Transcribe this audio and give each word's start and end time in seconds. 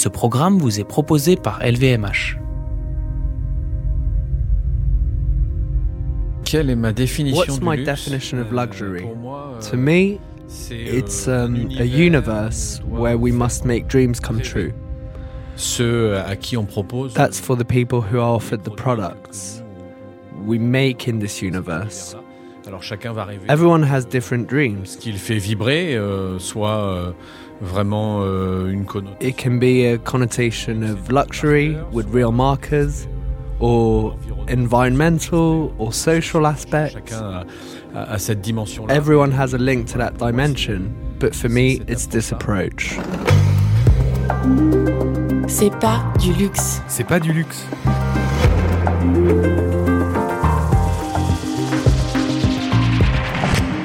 Ce 0.00 0.08
programme 0.08 0.56
vous 0.56 0.80
est 0.80 0.84
proposé 0.84 1.36
par 1.36 1.60
LVMH. 1.62 2.38
Quelle 6.42 6.70
est 6.70 6.74
ma 6.74 6.94
définition 6.94 7.38
What's 7.38 7.58
du 7.58 7.66
my 7.66 7.76
luxe 7.76 8.06
definition 8.06 8.38
of 8.38 8.46
Euh, 8.50 8.56
luxury? 8.64 9.02
pour 9.02 9.16
moi, 9.16 9.52
euh, 9.56 9.70
To 9.70 9.76
me, 9.76 10.16
c'est, 10.48 10.80
it's 10.80 11.28
euh, 11.28 11.44
um, 11.44 11.54
un 11.54 11.58
a 11.76 11.84
univers, 11.84 11.98
universe 11.98 12.80
where 12.88 13.18
we 13.18 13.30
must 13.30 13.66
make 13.66 13.88
dreams 13.88 14.14
come 14.20 14.40
true. 14.40 14.72
Ceux 15.56 16.16
à 16.16 16.34
qui 16.34 16.56
on 16.56 16.64
propose. 16.64 17.12
That's 17.12 17.38
for 17.38 17.54
the 17.54 17.66
people 17.66 18.00
who 18.00 18.18
are 18.18 18.34
offered 18.36 18.62
the 18.62 18.74
products 18.74 19.62
we 20.46 20.58
make 20.58 21.06
in 21.06 21.18
this 21.18 21.42
universe. 21.42 22.16
Alors 22.66 22.82
chacun 22.82 23.12
va 23.12 23.26
rêver. 23.26 23.44
Everyone 23.50 23.84
has 23.84 24.06
different 24.06 24.48
dreams. 24.48 24.86
Ce 24.86 24.96
qu'il 24.96 25.18
fait 25.18 25.36
vibrer, 25.36 25.94
euh, 25.94 26.38
soit 26.38 26.78
euh, 26.84 27.12
vraiment 27.60 28.20
euh, 28.22 28.70
une 28.70 28.84
connotation. 28.84 29.28
It 29.28 29.36
can 29.36 29.58
be 29.58 29.84
a 29.92 29.98
connotation 29.98 30.82
of 30.82 31.10
luxury 31.10 31.76
with 31.92 32.06
real 32.12 32.32
markers, 32.32 33.06
or 33.60 34.16
environmental 34.48 35.72
or 35.78 35.92
social 35.92 36.46
aspects. 36.46 36.94
Chacun 36.94 37.44
a, 37.94 37.98
a- 37.98 38.14
a 38.14 38.18
cette 38.18 38.40
dimension-là. 38.42 38.94
Everyone 38.94 39.32
has 39.32 39.54
a 39.54 39.58
link 39.58 39.86
to 39.92 39.98
that 39.98 40.16
dimension, 40.18 40.92
but 41.18 41.34
for 41.34 41.48
me, 41.50 41.80
it's 41.88 42.06
this 42.06 42.32
approach. 42.32 42.98
C'est 45.48 45.70
pas 45.80 46.02
du 46.20 46.32
luxe. 46.32 46.80
C'est 46.88 47.04
pas 47.06 47.18
du 47.20 47.32
luxe. 47.32 47.64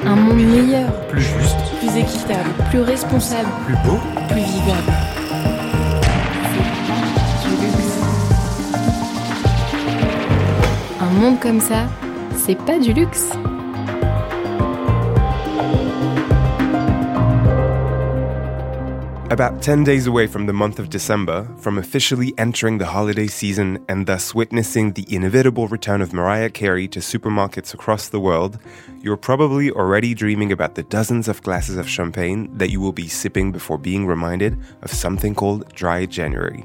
Un 0.04 0.16
monde 0.16 0.36
meilleur, 0.36 0.90
Plus 1.08 1.22
juste, 1.22 1.55
plus 1.96 2.02
équitable, 2.02 2.50
plus 2.70 2.80
responsable, 2.80 3.48
plus 3.64 3.76
beau. 3.84 3.98
plus 4.28 4.40
vivable. 4.40 4.92
C'est 6.68 6.94
pas 6.96 7.58
du 7.58 7.72
luxe. 7.72 7.98
Un 11.00 11.20
monde 11.20 11.40
comme 11.40 11.60
ça, 11.60 11.86
c'est 12.34 12.58
pas 12.64 12.78
du 12.78 12.92
luxe. 12.92 13.30
About 19.36 19.60
10 19.60 19.84
days 19.84 20.06
away 20.06 20.26
from 20.26 20.46
the 20.46 20.54
month 20.54 20.78
of 20.78 20.88
December, 20.88 21.46
from 21.58 21.76
officially 21.76 22.32
entering 22.38 22.78
the 22.78 22.86
holiday 22.86 23.26
season 23.26 23.84
and 23.86 24.06
thus 24.06 24.34
witnessing 24.34 24.92
the 24.92 25.04
inevitable 25.14 25.68
return 25.68 26.00
of 26.00 26.14
Mariah 26.14 26.48
Carey 26.48 26.88
to 26.88 27.00
supermarkets 27.00 27.74
across 27.74 28.08
the 28.08 28.18
world, 28.18 28.58
you're 29.02 29.18
probably 29.18 29.70
already 29.70 30.14
dreaming 30.14 30.52
about 30.52 30.74
the 30.74 30.84
dozens 30.84 31.28
of 31.28 31.42
glasses 31.42 31.76
of 31.76 31.86
champagne 31.86 32.48
that 32.56 32.70
you 32.70 32.80
will 32.80 32.94
be 32.94 33.08
sipping 33.08 33.52
before 33.52 33.76
being 33.76 34.06
reminded 34.06 34.58
of 34.80 34.90
something 34.90 35.34
called 35.34 35.70
Dry 35.74 36.06
January. 36.06 36.62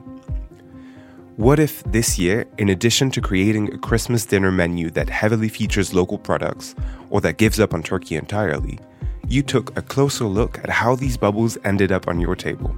What 1.36 1.60
if 1.60 1.84
this 1.84 2.18
year, 2.18 2.46
in 2.58 2.70
addition 2.70 3.12
to 3.12 3.20
creating 3.20 3.74
a 3.74 3.78
Christmas 3.80 4.26
dinner 4.26 4.50
menu 4.50 4.90
that 4.92 5.10
heavily 5.10 5.50
features 5.50 5.94
local 5.94 6.18
products 6.18 6.74
or 7.10 7.20
that 7.20 7.38
gives 7.38 7.60
up 7.60 7.74
on 7.74 7.84
turkey 7.84 8.16
entirely, 8.16 8.80
you 9.28 9.42
took 9.42 9.78
a 9.78 9.82
closer 9.82 10.26
look 10.26 10.58
at 10.60 10.70
how 10.70 10.96
these 10.96 11.18
bubbles 11.18 11.58
ended 11.64 11.92
up 11.92 12.08
on 12.08 12.20
your 12.20 12.36
table? 12.36 12.76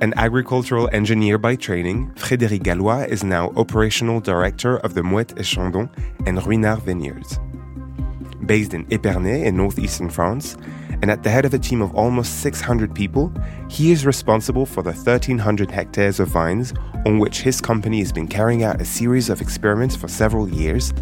An 0.00 0.14
agricultural 0.16 0.88
engineer 0.92 1.36
by 1.36 1.56
training, 1.56 2.10
Frédéric 2.12 2.62
Gallois 2.62 3.06
is 3.06 3.22
now 3.22 3.50
operational 3.56 4.20
director 4.20 4.78
of 4.78 4.94
the 4.94 5.02
Moët 5.02 5.38
et 5.38 5.44
Chandon 5.44 5.90
and 6.26 6.38
Ruinart 6.38 6.82
vineyards. 6.82 7.38
Based 8.46 8.72
in 8.72 8.86
Épernay 8.86 9.44
in 9.44 9.56
northeastern 9.56 10.08
France, 10.08 10.56
and 11.02 11.10
at 11.10 11.22
the 11.22 11.30
head 11.30 11.44
of 11.44 11.54
a 11.54 11.58
team 11.58 11.82
of 11.82 11.94
almost 11.94 12.40
600 12.40 12.94
people, 12.94 13.32
he 13.68 13.90
is 13.90 14.06
responsible 14.06 14.66
for 14.66 14.82
the 14.82 14.92
1,300 14.92 15.70
hectares 15.70 16.20
of 16.20 16.28
vines 16.28 16.72
on 17.06 17.18
which 17.18 17.40
his 17.40 17.60
company 17.60 17.98
has 17.98 18.12
been 18.12 18.28
carrying 18.28 18.62
out 18.62 18.80
a 18.80 18.84
series 18.84 19.30
of 19.30 19.40
experiments 19.40 19.96
for 19.96 20.08
several 20.08 20.48
years 20.48 20.92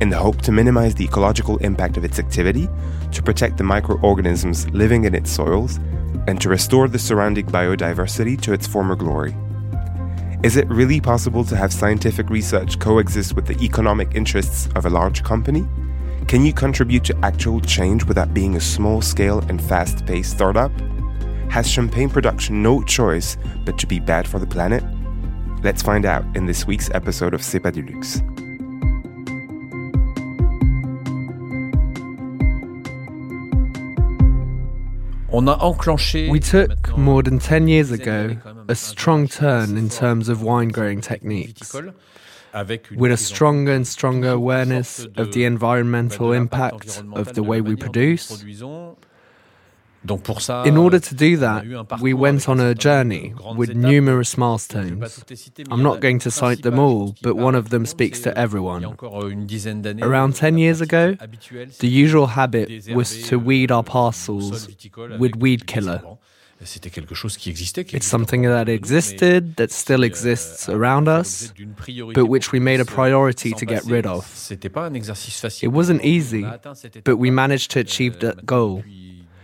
in 0.00 0.10
the 0.10 0.16
hope 0.16 0.42
to 0.42 0.52
minimize 0.52 0.94
the 0.94 1.04
ecological 1.04 1.56
impact 1.58 1.96
of 1.96 2.04
its 2.04 2.18
activity, 2.18 2.68
to 3.12 3.22
protect 3.22 3.56
the 3.56 3.64
microorganisms 3.64 4.68
living 4.70 5.04
in 5.04 5.14
its 5.14 5.30
soils, 5.30 5.78
and 6.26 6.40
to 6.40 6.48
restore 6.48 6.88
the 6.88 6.98
surrounding 6.98 7.46
biodiversity 7.46 8.40
to 8.40 8.52
its 8.52 8.66
former 8.66 8.96
glory. 8.96 9.34
Is 10.42 10.56
it 10.56 10.68
really 10.68 11.00
possible 11.00 11.44
to 11.44 11.56
have 11.56 11.72
scientific 11.72 12.28
research 12.30 12.78
coexist 12.78 13.34
with 13.34 13.46
the 13.46 13.58
economic 13.64 14.14
interests 14.14 14.68
of 14.76 14.86
a 14.86 14.90
large 14.90 15.24
company? 15.24 15.66
Can 16.28 16.44
you 16.44 16.52
contribute 16.52 17.04
to 17.04 17.16
actual 17.24 17.60
change 17.60 18.04
without 18.04 18.34
being 18.34 18.56
a 18.56 18.60
small 18.60 19.00
scale 19.00 19.38
and 19.48 19.62
fast 19.62 20.04
paced 20.06 20.32
startup? 20.32 20.72
Has 21.50 21.70
champagne 21.70 22.10
production 22.10 22.62
no 22.62 22.82
choice 22.82 23.36
but 23.64 23.78
to 23.78 23.86
be 23.86 23.98
bad 23.98 24.28
for 24.28 24.38
the 24.38 24.46
planet? 24.46 24.84
Let's 25.62 25.82
find 25.82 26.04
out 26.04 26.24
in 26.36 26.46
this 26.46 26.66
week's 26.66 26.90
episode 26.90 27.32
of 27.32 27.42
C'est 27.42 27.60
pas 27.60 27.72
du 27.72 27.82
luxe. 27.82 28.20
We 36.30 36.40
took 36.40 36.96
more 36.96 37.22
than 37.22 37.38
10 37.38 37.68
years 37.68 37.90
ago 37.90 38.04
d'années 38.04 38.38
quand 38.42 38.54
même, 38.54 38.64
un 38.68 38.72
a 38.72 38.74
strong 38.74 39.28
turn 39.28 39.76
in 39.76 39.88
terms 39.88 40.28
of 40.28 40.42
wine 40.42 40.68
growing 40.68 41.00
techniques, 41.00 41.60
viticole, 41.60 41.92
avec 42.54 42.90
une 42.90 42.98
with 42.98 43.12
a 43.12 43.16
stronger 43.16 43.74
and 43.74 43.84
stronger 43.84 44.30
awareness 44.30 45.06
of 45.16 45.32
the 45.32 45.44
environmental 45.44 46.28
bah, 46.28 46.34
de 46.34 46.38
l'impact 46.38 47.02
impact 47.02 47.04
of 47.14 47.34
the 47.34 47.42
way 47.42 47.60
we 47.60 47.60
manière 47.60 47.64
dont 47.64 47.70
nous 47.70 47.76
produce. 47.76 48.44
In 50.66 50.76
order 50.76 51.00
to 51.00 51.14
do 51.14 51.36
that, 51.38 51.62
eu 51.64 51.76
un 51.76 51.84
parcours 51.84 52.04
we 52.04 52.14
went 52.14 52.48
on 52.48 52.58
a 52.58 52.74
certain 52.74 52.74
nombre 52.74 52.74
de 52.74 52.80
journey 52.80 53.32
euh, 53.44 53.54
with 53.56 53.74
numerous 53.74 54.22
Je 54.32 54.36
vais 54.36 54.40
pas 54.40 54.46
milestones. 54.48 54.98
toutes 55.14 55.30
les 55.30 55.36
citer, 55.36 55.62
mais 55.64 55.74
I'm 55.74 55.80
il 55.80 55.82
y 55.82 55.86
en 55.86 55.92
not 55.94 56.00
going 56.00 56.18
to 56.18 56.30
cite 56.30 56.62
them 56.62 56.78
all, 56.78 57.12
but 57.22 57.34
one 57.36 57.54
of 57.56 57.70
them 57.70 57.86
speaks 57.86 58.20
to 58.22 58.30
euh, 58.30 58.32
Il 58.32 58.36
y 58.36 58.40
a 58.40 58.44
everyone. 58.44 58.84
euh, 59.02 59.28
une 59.28 59.46
dizaine 59.46 59.82
d'années, 59.82 60.02
Around 60.02 60.32
10 60.34 60.58
years 60.58 60.80
ago, 60.82 61.14
The 61.80 61.84
usual 61.84 62.26
habit 62.36 62.66
was 62.94 63.28
to 63.28 63.36
euh, 63.36 63.38
weed 63.44 63.70
our 63.72 63.82
parcels 63.84 64.68
with 65.18 65.32
weed 65.40 65.64
killer. 65.66 65.98
desherbant. 65.98 66.18
C'était 66.64 66.88
quelque 66.88 67.14
chose 67.14 67.36
qui 67.36 67.50
existait, 67.50 67.84
qui 67.84 67.96
It's 67.96 68.06
something 68.08 68.42
that 68.44 68.62
autour 68.62 68.64
de 68.64 68.70
nous, 68.70 68.72
mais 68.72 68.74
existed, 68.76 69.54
that 69.56 69.66
still 69.68 70.00
euh, 70.00 70.06
exists 70.06 70.70
around 70.70 71.06
us, 71.06 71.48
l'objet 71.48 71.52
d'une 71.54 71.74
priorité 71.74 72.18
but 72.18 72.30
which 72.30 72.50
we 72.50 72.58
made 72.60 72.80
a 72.80 72.84
priority 72.86 73.52
to 73.52 73.66
get 73.66 73.82
rid 73.86 74.06
of. 74.06 74.26
C'était 74.34 74.70
pas 74.70 74.86
un 74.86 74.94
exercice 74.94 75.38
facile. 75.38 75.68
It 75.68 75.72
wasn't 75.74 76.00
easy, 76.02 76.44
but 77.04 77.16
we 77.18 77.30
managed 77.30 77.70
to 77.72 77.80
achieve 77.80 78.14
Euh, 78.22 78.32
that 78.32 78.44
goal. 78.46 78.82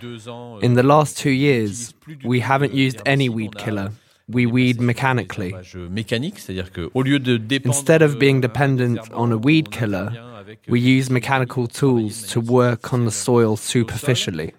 Depuis 0.02 0.16
deux 0.16 0.28
ans, 0.28 0.58
In 0.62 0.74
the 0.74 0.82
last 0.84 1.16
two 1.20 1.30
years, 1.30 1.68
n'utilise 1.70 1.92
plus 2.00 2.16
du 2.16 2.28
we 2.28 2.40
haven't 2.40 2.74
used 2.74 3.00
any 3.06 3.28
weed 3.28 3.54
killer. 3.56 3.90
We 4.28 4.46
weed 4.46 4.52
passé 4.52 4.72
sur 4.74 4.80
des 4.80 4.86
mechanically. 4.86 5.48
herbages 5.48 5.76
mécaniques, 5.90 6.38
c'est-à-dire 6.38 6.72
que 6.72 6.90
au 6.94 7.02
lieu 7.02 7.18
de 7.18 7.36
dépendre 7.36 7.74
Instead 7.76 8.02
of 8.02 8.18
being 8.18 8.40
dependent 8.40 8.98
on 9.14 9.30
a 9.32 9.36
weed 9.36 9.68
killer, 9.68 10.08
avec, 10.40 10.60
euh, 10.68 10.72
We 10.72 10.80
use 10.82 11.10
mechanical 11.10 11.66
tools 11.68 12.26
to 12.32 12.40
work 12.40 12.92
on 12.92 13.04
the 13.06 13.10
soil 13.10 13.56
superficially. 13.56 14.52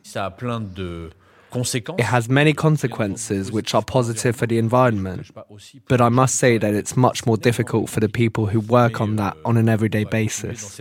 It 1.97 2.05
has 2.05 2.29
many 2.29 2.53
consequences 2.53 3.51
which 3.51 3.73
are 3.73 3.83
positive 3.83 4.35
for 4.35 4.47
the 4.47 4.57
environment, 4.57 5.31
but 5.87 6.01
I 6.01 6.09
must 6.09 6.35
say 6.35 6.57
that 6.57 6.73
it's 6.73 6.95
much 6.97 7.25
more 7.25 7.37
difficult 7.37 7.89
for 7.89 7.99
the 7.99 8.09
people 8.09 8.47
who 8.47 8.59
work 8.59 9.01
on 9.01 9.15
that 9.17 9.35
on 9.45 9.57
an 9.57 9.69
everyday 9.69 10.03
basis. 10.03 10.79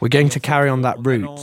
We're 0.00 0.08
going 0.08 0.28
to 0.30 0.40
carry 0.40 0.68
on 0.68 0.82
that 0.82 0.96
route. 0.98 1.38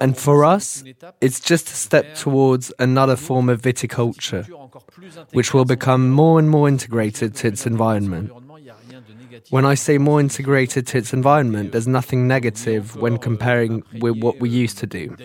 And 0.00 0.16
for 0.16 0.44
us, 0.44 0.84
it's 1.20 1.40
just 1.40 1.68
a 1.68 1.74
step 1.74 2.14
towards 2.14 2.72
another 2.78 3.16
form 3.16 3.48
of 3.48 3.60
viticulture, 3.60 4.44
which 5.32 5.52
will 5.52 5.64
become 5.64 6.10
more 6.10 6.38
and 6.38 6.48
more 6.48 6.68
integrated 6.68 7.34
to 7.36 7.48
its 7.48 7.66
environment. 7.66 8.30
When 9.50 9.64
I 9.64 9.74
say 9.74 9.98
more 9.98 10.20
integrated 10.20 10.86
to 10.88 10.98
its 10.98 11.12
environment, 11.12 11.72
there's 11.72 11.88
nothing 11.88 12.26
negative 12.28 12.96
when 12.96 13.18
comparing 13.18 13.82
with 14.00 14.16
what 14.18 14.40
we 14.40 14.48
used 14.48 14.78
to 14.78 14.86
do. 14.86 15.16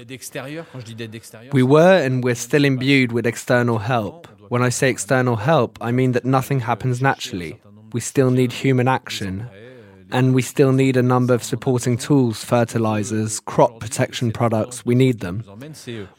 We 1.51 1.63
were 1.63 1.97
and 2.05 2.23
we're 2.23 2.35
still 2.35 2.65
imbued 2.65 3.11
with 3.11 3.25
external 3.25 3.79
help. 3.79 4.27
When 4.49 4.63
I 4.63 4.69
say 4.69 4.89
external 4.89 5.35
help, 5.35 5.77
I 5.81 5.91
mean 5.91 6.11
that 6.13 6.25
nothing 6.25 6.61
happens 6.61 7.01
naturally. 7.01 7.61
We 7.93 7.99
still 7.99 8.31
need 8.31 8.51
human 8.51 8.87
action. 8.87 9.47
And 10.11 10.33
we 10.33 10.41
still 10.41 10.71
need 10.71 10.97
a 10.97 11.03
number 11.03 11.35
of 11.35 11.43
supporting 11.43 11.95
tools, 11.95 12.43
fertilizers, 12.43 13.39
crop 13.41 13.79
protection 13.79 14.31
products. 14.31 14.83
We 14.83 14.95
need 14.95 15.19
them. 15.19 15.43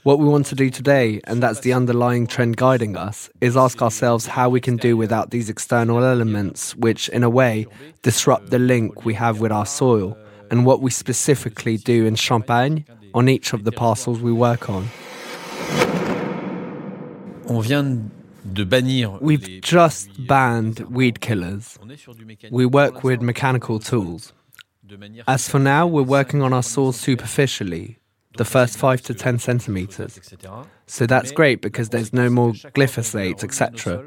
What 0.04 0.20
we 0.20 0.28
want 0.28 0.46
to 0.46 0.54
do 0.54 0.70
today, 0.70 1.20
and 1.25 1.42
that's 1.42 1.60
the 1.60 1.72
underlying 1.72 2.28
trend 2.28 2.56
guiding 2.56 2.96
us, 2.96 3.28
is 3.40 3.56
ask 3.56 3.82
ourselves 3.82 4.26
how 4.26 4.48
we 4.48 4.60
can 4.60 4.76
do 4.76 4.96
without 4.96 5.31
these 5.31 5.50
external 5.50 6.04
elements, 6.04 6.76
which, 6.76 7.08
in 7.08 7.25
a 7.25 7.31
way, 7.31 7.66
disrupt 8.02 8.50
the 8.50 8.60
link 8.60 9.04
we 9.04 9.14
have 9.14 9.40
with 9.40 9.50
our 9.50 9.66
soil, 9.66 10.16
and 10.52 10.64
what 10.64 10.81
we 10.81 10.90
specifically 10.90 11.76
do 11.76 12.06
in 12.06 12.14
Champagne 12.14 12.84
on 13.12 13.28
each 13.28 13.52
of 13.52 13.64
the 13.64 13.72
parcels 13.72 14.20
we 14.20 14.32
work 14.32 14.70
on. 14.70 14.88
On 17.48 17.60
vient 17.60 18.12
de 18.44 18.64
bannir 18.64 19.19
We've 19.20 19.60
just 19.62 20.10
euh, 20.10 20.26
banned 20.26 20.84
weed 20.90 21.20
killers. 21.20 21.78
On 21.82 21.90
est 21.90 21.96
sur 21.96 22.14
du 22.14 22.25
mécanique 22.25 22.52
We 22.52 22.66
work 22.66 23.04
with 23.04 23.20
mechanical 23.20 23.78
tools. 23.78 24.32
As 25.26 25.48
for 25.48 25.60
now, 25.60 25.87
we're 25.87 26.02
working 26.06 26.42
on 26.42 26.52
our 26.52 26.64
soils 26.64 26.96
superficially. 26.96 28.00
the 28.37 28.44
first 28.44 28.78
5 28.78 29.02
to 29.02 29.14
10 29.14 29.38
centimeters. 29.38 30.19
So 30.87 31.06
that's 31.06 31.32
great 31.32 31.60
because 31.60 31.90
there's 31.90 32.12
no 32.12 32.31
more 32.31 32.52
glyphosate, 32.52 33.44
etc. 33.44 34.04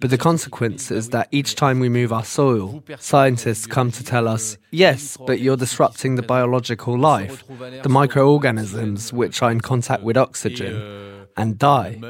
But 0.00 0.10
the 0.10 0.18
consequence 0.18 0.90
is 0.90 1.10
that 1.10 1.28
each 1.30 1.54
time 1.54 1.80
we 1.80 1.88
move 1.88 2.12
our 2.12 2.24
soil, 2.24 2.82
scientists 2.98 3.66
come 3.66 3.90
to 3.92 4.04
tell 4.04 4.26
us, 4.28 4.58
yes, 4.70 5.16
but 5.26 5.40
you're 5.40 5.56
disrupting 5.56 6.16
the 6.16 6.22
biological 6.22 6.98
life, 6.98 7.44
the 7.82 7.88
microorganisms 7.88 9.12
which 9.12 9.42
are 9.42 9.50
in 9.50 9.60
contact 9.60 10.02
with 10.02 10.16
oxygen, 10.16 11.26
and 11.36 11.58
die. 11.58 12.00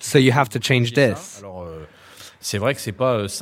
So 0.00 0.18
you 0.18 0.32
have 0.32 0.48
to 0.50 0.60
change 0.60 0.94
this. 0.94 1.42
Euh, 1.44 1.84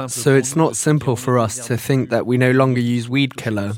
so 0.09 0.35
it's 0.35 0.57
not 0.57 0.75
simple 0.75 1.17
for 1.17 1.39
us 1.39 1.67
to 1.67 1.77
think 1.77 2.09
that 2.11 2.25
we 2.27 2.39
no 2.39 2.51
longer 2.51 2.81
use 2.81 3.09
weed 3.11 3.37
killer, 3.37 3.73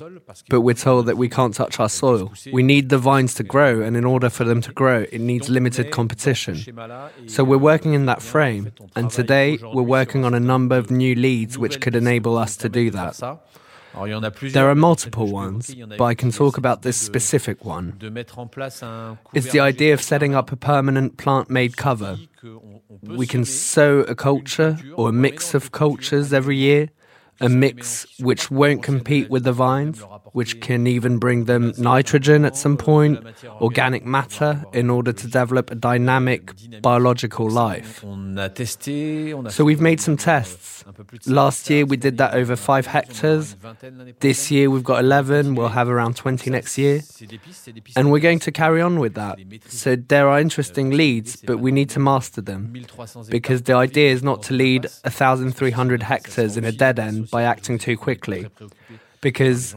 but 0.48 0.60
we're 0.60 0.74
told 0.74 1.06
that 1.06 1.16
we 1.16 1.28
can't 1.28 1.54
touch 1.54 1.80
our 1.80 1.88
soil. 1.88 2.32
We 2.52 2.62
need 2.62 2.88
the 2.88 2.98
vines 2.98 3.34
to 3.34 3.42
grow, 3.42 3.82
and 3.82 3.96
in 3.96 4.04
order 4.04 4.30
for 4.30 4.44
them 4.44 4.60
to 4.60 4.72
grow, 4.72 5.06
it 5.10 5.20
needs 5.20 5.48
limited 5.48 5.90
competition. 5.90 6.56
So 7.26 7.42
we're 7.42 7.58
working 7.58 7.94
in 7.94 8.06
that 8.06 8.22
frame, 8.22 8.72
and 8.94 9.10
today 9.10 9.58
we're 9.60 9.82
working 9.82 10.24
on 10.24 10.34
a 10.34 10.40
number 10.40 10.76
of 10.76 10.90
new 10.90 11.14
leads 11.16 11.58
which 11.58 11.80
could 11.80 11.96
enable 11.96 12.38
us 12.38 12.56
to 12.58 12.68
do 12.68 12.90
that. 12.90 13.20
There 14.52 14.68
are 14.68 14.74
multiple 14.74 15.30
ones, 15.30 15.74
but 15.96 16.04
I 16.04 16.14
can 16.14 16.30
talk 16.30 16.58
about 16.58 16.82
this 16.82 16.96
specific 16.96 17.64
one. 17.64 17.98
It's 19.34 19.52
the 19.52 19.60
idea 19.60 19.94
of 19.94 20.02
setting 20.02 20.34
up 20.34 20.52
a 20.52 20.56
permanent 20.56 21.16
plant 21.16 21.50
made 21.50 21.76
cover. 21.76 22.18
We 23.02 23.26
can 23.26 23.44
sow 23.44 24.00
a 24.00 24.14
culture 24.14 24.78
or 24.94 25.08
a 25.08 25.12
mix 25.12 25.54
of 25.54 25.72
cultures 25.72 26.32
every 26.32 26.56
year 26.56 26.90
a 27.40 27.48
mix 27.48 28.06
which 28.18 28.50
won't 28.50 28.82
compete 28.82 29.30
with 29.30 29.44
the 29.44 29.52
vines, 29.52 30.02
which 30.32 30.60
can 30.60 30.86
even 30.86 31.18
bring 31.18 31.44
them 31.44 31.72
nitrogen 31.78 32.44
at 32.44 32.56
some 32.56 32.76
point, 32.76 33.18
organic 33.60 34.04
matter, 34.04 34.64
in 34.72 34.90
order 34.90 35.12
to 35.12 35.26
develop 35.26 35.70
a 35.70 35.74
dynamic 35.74 36.52
biological 36.82 37.48
life. 37.48 38.04
So 39.48 39.64
we've 39.64 39.80
made 39.80 40.00
some 40.00 40.16
tests. 40.16 40.84
Last 41.26 41.68
year 41.70 41.84
we 41.84 41.96
did 41.96 42.18
that 42.18 42.34
over 42.34 42.56
five 42.56 42.86
hectares. 42.86 43.56
This 44.20 44.50
year 44.50 44.70
we've 44.70 44.84
got 44.84 45.00
11, 45.00 45.54
we'll 45.54 45.68
have 45.68 45.88
around 45.88 46.16
20 46.16 46.50
next 46.50 46.78
year. 46.78 47.00
And 47.96 48.10
we're 48.10 48.20
going 48.20 48.38
to 48.40 48.52
carry 48.52 48.80
on 48.80 48.98
with 48.98 49.14
that. 49.14 49.38
So 49.68 49.96
there 49.96 50.28
are 50.28 50.40
interesting 50.40 50.90
leads, 50.90 51.36
but 51.36 51.58
we 51.58 51.72
need 51.72 51.90
to 51.90 52.00
master 52.00 52.40
them. 52.40 52.74
Because 53.28 53.62
the 53.62 53.74
idea 53.74 54.12
is 54.12 54.22
not 54.22 54.42
to 54.44 54.54
lead 54.54 54.86
1,300 55.02 56.02
hectares 56.02 56.56
in 56.56 56.64
a 56.64 56.72
dead 56.72 56.98
end 56.98 57.30
by 57.30 57.42
acting 57.42 57.78
too 57.78 57.96
quickly. 57.96 58.46
Because 59.20 59.74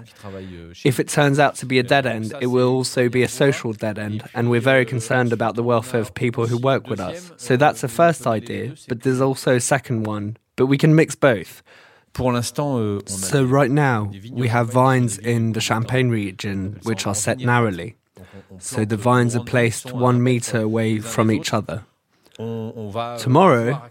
if 0.84 1.00
it 1.00 1.08
turns 1.08 1.40
out 1.40 1.56
to 1.56 1.66
be 1.66 1.80
a 1.80 1.84
dead 1.84 2.06
end, 2.06 2.34
it 2.42 2.48
will 2.48 2.70
also 2.70 3.10
be 3.10 3.24
a 3.24 3.28
social 3.28 3.74
dead 3.74 3.98
end, 3.98 4.24
and 4.34 4.50
we're 4.50 4.62
very 4.62 4.86
concerned 4.86 5.34
about 5.34 5.56
the 5.56 5.64
welfare 5.64 6.02
of 6.02 6.14
people 6.14 6.48
who 6.48 6.58
work 6.58 6.88
with 6.88 7.00
us. 7.00 7.32
So 7.38 7.58
that's 7.58 7.84
a 7.84 7.88
first 7.88 8.28
idea, 8.28 8.76
but 8.88 9.02
there's 9.02 9.22
also 9.22 9.56
a 9.56 9.60
second 9.60 10.04
one, 10.04 10.38
but 10.56 10.68
we 10.68 10.78
can 10.78 10.94
mix 10.96 11.16
both. 11.16 11.64
So 12.14 13.44
right 13.44 13.72
now, 13.72 14.12
we 14.32 14.48
have 14.50 14.70
vines 14.72 15.18
in 15.18 15.54
the 15.54 15.62
Champagne 15.62 16.10
region 16.10 16.80
which 16.84 17.08
are 17.08 17.16
set 17.16 17.40
narrowly. 17.40 17.96
So 18.60 18.86
the 18.86 18.98
vines 18.98 19.36
are 19.36 19.44
placed 19.44 19.94
one 19.94 20.22
meter 20.22 20.60
away 20.60 21.00
from 21.00 21.32
each 21.32 21.54
other. 21.54 21.86
Tomorrow, 22.38 23.82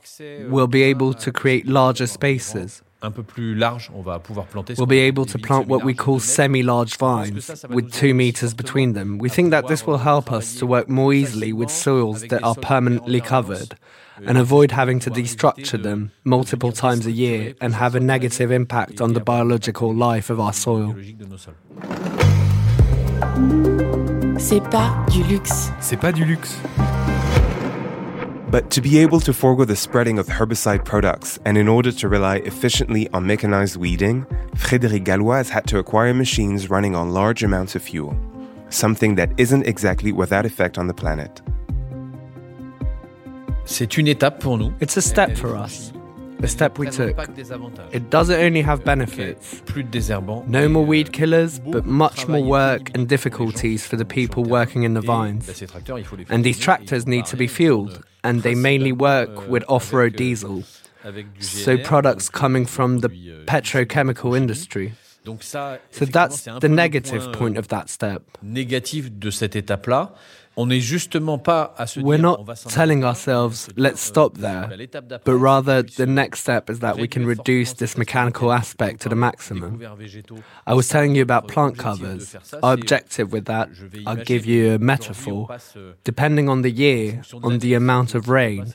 we'll 0.48 0.66
be 0.66 0.82
able 0.82 1.14
to 1.14 1.32
create 1.32 1.66
larger 1.66 2.06
spaces 2.06 2.82
un 3.02 3.10
peu 3.10 3.22
plus 3.22 3.54
large, 3.54 3.90
on 3.94 4.02
va 4.02 4.18
pouvoir 4.18 4.46
planter. 4.46 4.74
We'll 4.76 4.86
be 4.86 5.00
able 5.00 5.24
to 5.26 5.38
plant 5.38 5.68
what 5.68 5.84
we 5.84 5.94
call 5.94 6.20
semi-large 6.20 6.96
vines 6.98 7.50
with 7.70 7.90
two 7.92 8.14
meters 8.14 8.54
between 8.54 8.92
them. 8.92 9.18
We 9.18 9.30
think 9.30 9.50
that 9.50 9.68
this 9.68 9.86
will 9.86 9.98
help 9.98 10.30
us 10.30 10.56
to 10.56 10.66
work 10.66 10.88
more 10.88 11.14
easily 11.14 11.52
with 11.52 11.70
soils 11.70 12.22
that 12.28 12.42
are 12.42 12.54
permanently 12.54 13.20
covered 13.20 13.74
and 14.26 14.36
avoid 14.36 14.72
having 14.72 15.00
to 15.00 15.10
destructure 15.10 15.82
them 15.82 16.10
multiple 16.24 16.72
times 16.72 17.06
a 17.06 17.12
year 17.12 17.54
and 17.60 17.74
have 17.74 17.94
a 17.94 18.00
negative 18.00 18.50
impact 18.50 19.00
on 19.00 19.14
the 19.14 19.20
biological 19.20 19.94
life 19.94 20.28
of 20.28 20.38
our 20.38 20.52
soil. 20.52 20.94
C'est 24.38 24.60
pas 24.70 25.06
du 25.10 25.22
luxe. 25.24 25.70
C'est 25.80 25.98
pas 25.98 26.12
du 26.12 26.24
luxe. 26.24 26.58
But 28.50 28.68
to 28.72 28.80
be 28.80 28.98
able 28.98 29.20
to 29.20 29.32
forego 29.32 29.64
the 29.64 29.76
spreading 29.76 30.18
of 30.18 30.26
herbicide 30.26 30.84
products 30.84 31.38
and 31.44 31.56
in 31.56 31.68
order 31.68 31.92
to 31.92 32.08
rely 32.08 32.38
efficiently 32.38 33.08
on 33.10 33.24
mechanized 33.24 33.76
weeding, 33.76 34.26
Frédéric 34.56 35.04
Gallois 35.04 35.36
has 35.36 35.50
had 35.50 35.68
to 35.68 35.78
acquire 35.78 36.12
machines 36.12 36.68
running 36.68 36.96
on 36.96 37.12
large 37.12 37.44
amounts 37.44 37.76
of 37.76 37.82
fuel, 37.82 38.16
something 38.68 39.14
that 39.14 39.30
isn't 39.36 39.66
exactly 39.66 40.10
without 40.10 40.46
effect 40.46 40.78
on 40.78 40.88
the 40.88 40.94
planet. 40.94 41.40
C'est 43.66 43.96
une 43.96 44.08
étape 44.08 44.40
pour 44.40 44.58
nous. 44.58 44.72
It's 44.80 44.96
a 44.96 45.02
step 45.02 45.36
for 45.36 45.54
us 45.54 45.92
the 46.40 46.48
step 46.48 46.78
we 46.78 46.88
took. 46.90 47.16
It 47.92 48.10
doesn't 48.10 48.40
only 48.40 48.62
have 48.62 48.84
benefits. 48.84 49.62
No 50.46 50.68
more 50.68 50.84
weed 50.84 51.12
killers, 51.12 51.58
but 51.58 51.86
much 51.86 52.26
more 52.28 52.42
work 52.42 52.90
and 52.94 53.08
difficulties 53.08 53.86
for 53.86 53.96
the 53.96 54.04
people 54.04 54.44
working 54.44 54.82
in 54.82 54.94
the 54.94 55.00
vines. 55.00 55.62
And 56.28 56.44
these 56.44 56.58
tractors 56.58 57.06
need 57.06 57.26
to 57.26 57.36
be 57.36 57.46
fueled, 57.46 58.02
and 58.24 58.42
they 58.42 58.54
mainly 58.54 58.92
work 58.92 59.30
euh, 59.30 59.48
with 59.48 59.64
off 59.68 59.92
road 59.92 60.16
diesel. 60.16 60.64
So 61.38 61.78
products 61.78 62.28
coming 62.28 62.66
from 62.66 62.98
the 63.00 63.08
euh, 63.08 63.44
petrochemical 63.46 64.36
industry. 64.36 64.92
So 65.90 66.04
that's 66.04 66.44
the 66.60 66.68
negative 66.68 67.32
point 67.32 67.58
of 67.58 67.68
that 67.68 67.88
step. 67.90 68.22
Négatif 68.42 69.10
de 69.18 69.30
cette 69.30 69.54
étape-là. 69.56 70.14
We're 70.56 72.18
not 72.18 72.56
telling 72.68 73.04
ourselves, 73.04 73.68
let's 73.76 74.00
stop 74.00 74.36
there, 74.38 74.68
but 75.24 75.34
rather 75.34 75.82
the 75.82 76.06
next 76.06 76.40
step 76.40 76.68
is 76.68 76.80
that 76.80 76.98
we 76.98 77.08
can 77.08 77.24
reduce 77.24 77.72
this 77.74 77.96
mechanical 77.96 78.52
aspect 78.52 79.00
to 79.02 79.08
the 79.08 79.14
maximum. 79.14 79.80
I 80.66 80.74
was 80.74 80.88
telling 80.88 81.14
you 81.14 81.22
about 81.22 81.48
plant 81.48 81.78
covers. 81.78 82.36
Our 82.62 82.74
objective 82.74 83.32
with 83.32 83.46
that, 83.46 83.70
I'll 84.06 84.16
give 84.16 84.44
you 84.44 84.72
a 84.74 84.78
metaphor. 84.78 85.48
Depending 86.04 86.48
on 86.48 86.62
the 86.62 86.70
year, 86.70 87.22
on 87.42 87.60
the 87.60 87.74
amount 87.74 88.14
of 88.14 88.28
rain, 88.28 88.72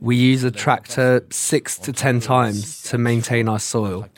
we 0.00 0.16
use 0.16 0.44
a 0.44 0.50
tractor 0.50 1.26
six 1.30 1.78
to 1.78 1.92
ten 1.92 2.20
times 2.20 2.82
to 2.84 2.96
maintain 2.96 3.48
our 3.48 3.58
soil. 3.58 4.08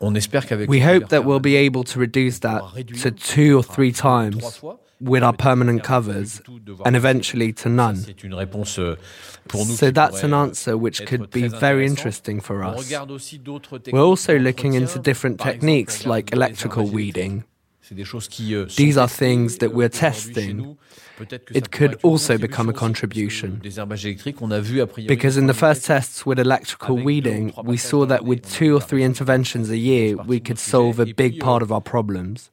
We 0.00 0.80
hope 0.80 1.08
that 1.08 1.24
we'll 1.24 1.40
be 1.40 1.56
able 1.56 1.84
to 1.84 1.98
reduce 1.98 2.40
that 2.40 2.62
to 3.02 3.10
two 3.10 3.58
or 3.58 3.62
three 3.62 3.92
times 3.92 4.62
with 5.00 5.22
our 5.22 5.32
permanent 5.32 5.84
covers 5.84 6.40
and 6.84 6.96
eventually 6.96 7.52
to 7.52 7.68
none. 7.68 7.96
So 7.96 9.90
that's 9.90 10.22
an 10.22 10.34
answer 10.34 10.76
which 10.76 11.06
could 11.06 11.30
be 11.30 11.48
very 11.48 11.86
interesting 11.86 12.40
for 12.40 12.64
us. 12.64 12.90
We're 13.92 14.00
also 14.00 14.38
looking 14.38 14.74
into 14.74 14.98
different 14.98 15.40
techniques 15.40 16.06
like 16.06 16.32
electrical 16.32 16.86
weeding. 16.86 17.44
These 17.88 18.96
are 18.96 19.08
things 19.08 19.58
that 19.58 19.72
we're 19.72 19.88
testing 19.88 20.76
it 21.20 21.70
could 21.70 21.98
also 22.02 22.38
become 22.38 22.68
a 22.68 22.72
contribution. 22.72 23.60
Because 25.06 25.36
in 25.36 25.46
the 25.46 25.54
first 25.54 25.84
tests 25.84 26.26
with 26.26 26.38
electrical 26.38 26.96
weeding, 26.96 27.52
we 27.64 27.76
saw 27.76 28.06
that 28.06 28.24
with 28.24 28.50
two 28.50 28.74
or 28.76 28.80
three 28.80 29.02
interventions 29.02 29.70
a 29.70 29.76
year, 29.76 30.16
we 30.16 30.40
could 30.40 30.58
solve 30.58 31.00
a 31.00 31.06
big 31.06 31.40
part 31.40 31.62
of 31.62 31.72
our 31.72 31.80
problems. 31.80 32.50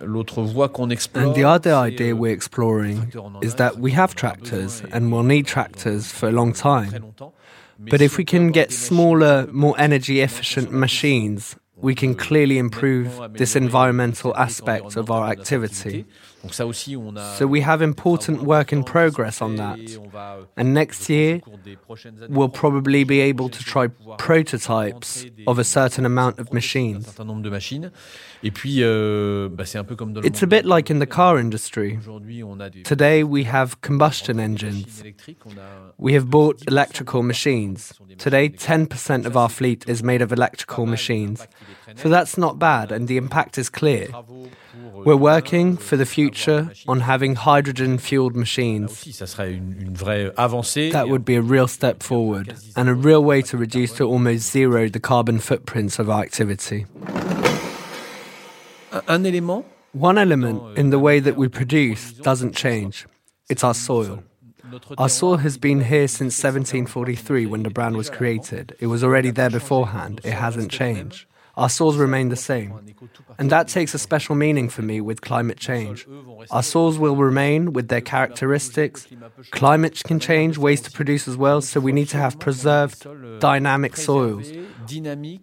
And 0.00 1.34
the 1.34 1.44
other 1.46 1.74
idea 1.74 2.16
we're 2.16 2.32
exploring 2.32 3.12
is 3.42 3.56
that 3.56 3.78
we 3.78 3.90
have 3.92 4.14
tractors 4.14 4.82
and 4.92 5.12
we'll 5.12 5.22
need 5.22 5.46
tractors 5.46 6.10
for 6.10 6.28
a 6.28 6.32
long 6.32 6.52
time. 6.52 7.14
But 7.78 8.00
if 8.00 8.16
we 8.16 8.24
can 8.24 8.50
get 8.50 8.72
smaller, 8.72 9.46
more 9.52 9.74
energy 9.78 10.20
efficient 10.20 10.72
machines, 10.72 11.56
we 11.76 11.94
can 11.94 12.14
clearly 12.14 12.58
improve 12.58 13.18
this 13.34 13.56
environmental 13.56 14.36
aspect 14.36 14.96
of 14.96 15.10
our 15.10 15.30
activity. 15.30 16.04
So 16.48 17.46
we 17.46 17.60
have 17.60 17.82
important 17.82 18.42
work 18.42 18.72
in 18.72 18.82
progress 18.82 19.42
on 19.42 19.56
that. 19.56 19.78
And 20.56 20.72
next 20.74 21.08
year, 21.10 21.40
we'll 22.28 22.48
probably 22.48 23.04
be 23.04 23.20
able 23.20 23.48
to 23.50 23.62
try 23.62 23.88
prototypes 24.16 25.26
of 25.46 25.58
a 25.58 25.64
certain 25.64 26.06
amount 26.06 26.38
of 26.38 26.52
machines. 26.52 27.06
It's 28.42 30.42
a 30.42 30.46
bit 30.46 30.64
like 30.64 30.90
in 30.90 30.98
the 30.98 31.06
car 31.06 31.38
industry. 31.38 31.98
Today 32.84 33.22
we 33.22 33.44
have 33.44 33.80
combustion 33.82 34.40
engines. 34.40 35.02
We 35.98 36.14
have 36.14 36.30
bought 36.30 36.62
electrical 36.66 37.22
machines. 37.22 37.92
Today, 38.16 38.48
10% 38.48 39.26
of 39.26 39.36
our 39.36 39.50
fleet 39.50 39.84
is 39.86 40.02
made 40.02 40.22
of 40.22 40.32
electrical 40.32 40.86
machines. 40.86 41.46
So 41.96 42.08
that's 42.08 42.38
not 42.38 42.58
bad, 42.58 42.92
and 42.92 43.08
the 43.08 43.18
impact 43.18 43.58
is 43.58 43.68
clear. 43.68 44.08
We're 44.94 45.16
working 45.16 45.76
for 45.76 45.96
the 45.96 46.06
future 46.06 46.72
on 46.88 47.00
having 47.00 47.34
hydrogen 47.34 47.98
fueled 47.98 48.36
machines. 48.36 49.02
That 50.92 51.08
would 51.08 51.24
be 51.24 51.36
a 51.36 51.42
real 51.42 51.68
step 51.68 52.02
forward 52.02 52.56
and 52.76 52.88
a 52.88 52.94
real 52.94 53.22
way 53.22 53.42
to 53.42 53.58
reduce 53.58 53.92
to 53.94 54.04
almost 54.04 54.50
zero 54.50 54.88
the 54.88 55.00
carbon 55.00 55.40
footprints 55.40 55.98
of 55.98 56.08
our 56.08 56.22
activity. 56.22 56.86
One 59.92 60.18
element 60.18 60.78
in 60.78 60.90
the 60.90 60.98
way 60.98 61.20
that 61.20 61.36
we 61.36 61.48
produce 61.48 62.12
doesn't 62.12 62.54
change. 62.54 63.06
It's 63.48 63.64
our 63.64 63.74
soil. 63.74 64.22
Our 64.98 65.08
soil 65.08 65.38
has 65.38 65.58
been 65.58 65.80
here 65.80 66.06
since 66.06 66.38
1743 66.42 67.46
when 67.46 67.62
the 67.64 67.70
brand 67.70 67.96
was 67.96 68.08
created. 68.08 68.76
It 68.78 68.86
was 68.86 69.02
already 69.02 69.30
there 69.30 69.50
beforehand. 69.50 70.20
It 70.22 70.32
hasn't 70.32 70.70
changed. 70.70 71.26
Our 71.56 71.68
soils 71.68 71.96
remain 71.96 72.28
the 72.28 72.36
same. 72.36 72.72
And 73.38 73.50
that 73.50 73.68
takes 73.68 73.94
a 73.94 73.98
special 73.98 74.34
meaning 74.34 74.68
for 74.68 74.82
me 74.82 75.00
with 75.00 75.20
climate 75.20 75.58
change. 75.58 76.06
Our 76.50 76.62
soils 76.62 76.98
will 76.98 77.16
remain 77.16 77.72
with 77.72 77.88
their 77.88 78.00
characteristics. 78.00 79.06
Climate 79.50 80.02
can 80.04 80.20
change, 80.20 80.58
ways 80.58 80.80
to 80.82 80.90
produce 80.90 81.26
as 81.28 81.36
well, 81.36 81.60
so 81.60 81.80
we 81.80 81.92
need 81.92 82.08
to 82.10 82.16
have 82.16 82.38
preserved, 82.38 83.06
dynamic 83.40 83.96
soils, 83.96 84.50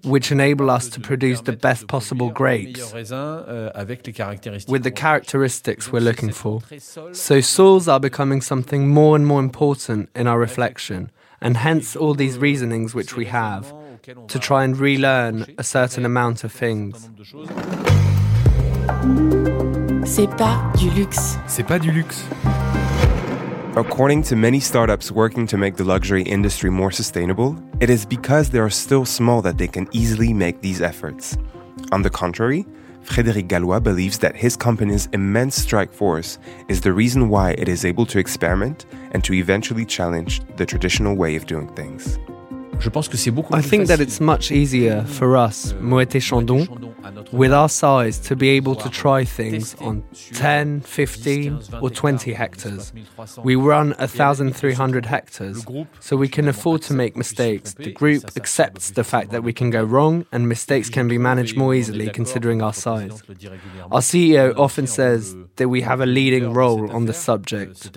which 0.03 0.31
enable 0.31 0.69
us 0.69 0.89
to 0.89 0.99
produce 0.99 1.41
the 1.41 1.53
best 1.53 1.87
possible 1.87 2.29
grapes 2.29 2.93
with 2.93 4.83
the 4.83 4.93
characteristics 4.95 5.91
we're 5.91 5.99
looking 5.99 6.31
for. 6.31 6.61
So 7.11 7.41
soils 7.41 7.87
are 7.87 7.99
becoming 7.99 8.41
something 8.41 8.87
more 8.87 9.15
and 9.15 9.25
more 9.25 9.39
important 9.39 10.09
in 10.15 10.27
our 10.27 10.39
reflection, 10.39 11.11
and 11.41 11.57
hence 11.57 11.95
all 11.95 12.13
these 12.13 12.37
reasonings 12.37 12.95
which 12.95 13.15
we 13.15 13.25
have 13.25 13.73
to 14.27 14.39
try 14.39 14.63
and 14.63 14.77
relearn 14.77 15.45
a 15.57 15.63
certain 15.63 16.05
amount 16.05 16.43
of 16.43 16.51
things. 16.51 17.09
C'est 20.05 20.27
pas 20.37 20.71
du 20.77 20.89
luxe. 20.91 21.37
C'est 21.47 21.67
pas 21.67 21.79
du 21.79 21.91
luxe. 21.91 22.23
According 23.75 24.23
to 24.23 24.35
many 24.35 24.59
startups 24.59 25.11
working 25.11 25.45
to 25.47 25.57
make 25.57 25.75
the 25.75 25.83
luxury 25.83 26.23
industry 26.23 26.69
more 26.69 26.89
sustainable, 26.89 27.55
it 27.79 27.89
is 27.89 28.05
because 28.05 28.49
they 28.49 28.59
are 28.59 28.71
still 28.71 29.05
small 29.05 29.41
that 29.41 29.57
they 29.57 29.67
can 29.67 29.87
easily 29.91 30.33
make 30.33 30.61
these 30.61 30.81
efforts. 30.81 31.37
On 31.91 32.01
the 32.01 32.09
contrary, 32.09 32.65
Frédéric 33.03 33.47
Gallois 33.47 33.79
believes 33.81 34.17
that 34.19 34.35
his 34.35 34.55
company's 34.55 35.07
immense 35.13 35.55
strike 35.55 35.93
force 35.93 36.39
is 36.67 36.81
the 36.81 36.91
reason 36.91 37.29
why 37.29 37.51
it 37.51 37.67
is 37.67 37.85
able 37.85 38.05
to 38.07 38.19
experiment 38.19 38.85
and 39.11 39.23
to 39.23 39.33
eventually 39.33 39.85
challenge 39.85 40.41
the 40.55 40.65
traditional 40.65 41.15
way 41.15 41.35
of 41.35 41.45
doing 41.45 41.67
things. 41.75 42.17
I 43.51 43.61
think 43.61 43.87
that 43.87 43.99
it's 43.99 44.19
much 44.19 44.51
easier 44.51 45.03
for 45.03 45.35
us, 45.35 45.73
Moët 45.73 46.21
Chandon, 46.21 46.67
with 47.31 47.51
our 47.53 47.69
size, 47.69 48.19
to 48.19 48.35
be 48.35 48.49
able 48.49 48.75
to 48.75 48.89
try 48.89 49.23
things 49.23 49.75
on 49.75 50.03
10, 50.33 50.81
15, 50.81 51.61
or 51.81 51.89
20 51.89 52.33
hectares. 52.33 52.93
We 53.43 53.55
run 53.55 53.93
1,300 53.97 55.05
hectares, 55.05 55.65
so 55.99 56.17
we 56.17 56.27
can 56.27 56.47
afford 56.47 56.81
to 56.83 56.93
make 56.93 57.15
mistakes. 57.15 57.73
The 57.73 57.91
group 57.91 58.23
accepts 58.35 58.91
the 58.91 59.03
fact 59.03 59.31
that 59.31 59.43
we 59.43 59.53
can 59.53 59.69
go 59.69 59.83
wrong, 59.83 60.25
and 60.31 60.47
mistakes 60.47 60.89
can 60.89 61.07
be 61.07 61.17
managed 61.17 61.57
more 61.57 61.73
easily 61.73 62.09
considering 62.09 62.61
our 62.61 62.73
size. 62.73 63.23
Our 63.91 64.01
CEO 64.01 64.53
often 64.57 64.87
says 64.87 65.35
that 65.55 65.69
we 65.69 65.81
have 65.81 65.99
a 66.01 66.05
leading 66.05 66.53
role 66.53 66.91
on 66.91 67.05
the 67.05 67.13
subject 67.13 67.91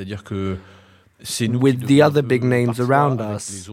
with 1.38 1.86
the 1.86 2.02
other 2.02 2.22
big 2.22 2.42
names 2.42 2.80
around 2.80 3.20
us. 3.20 3.68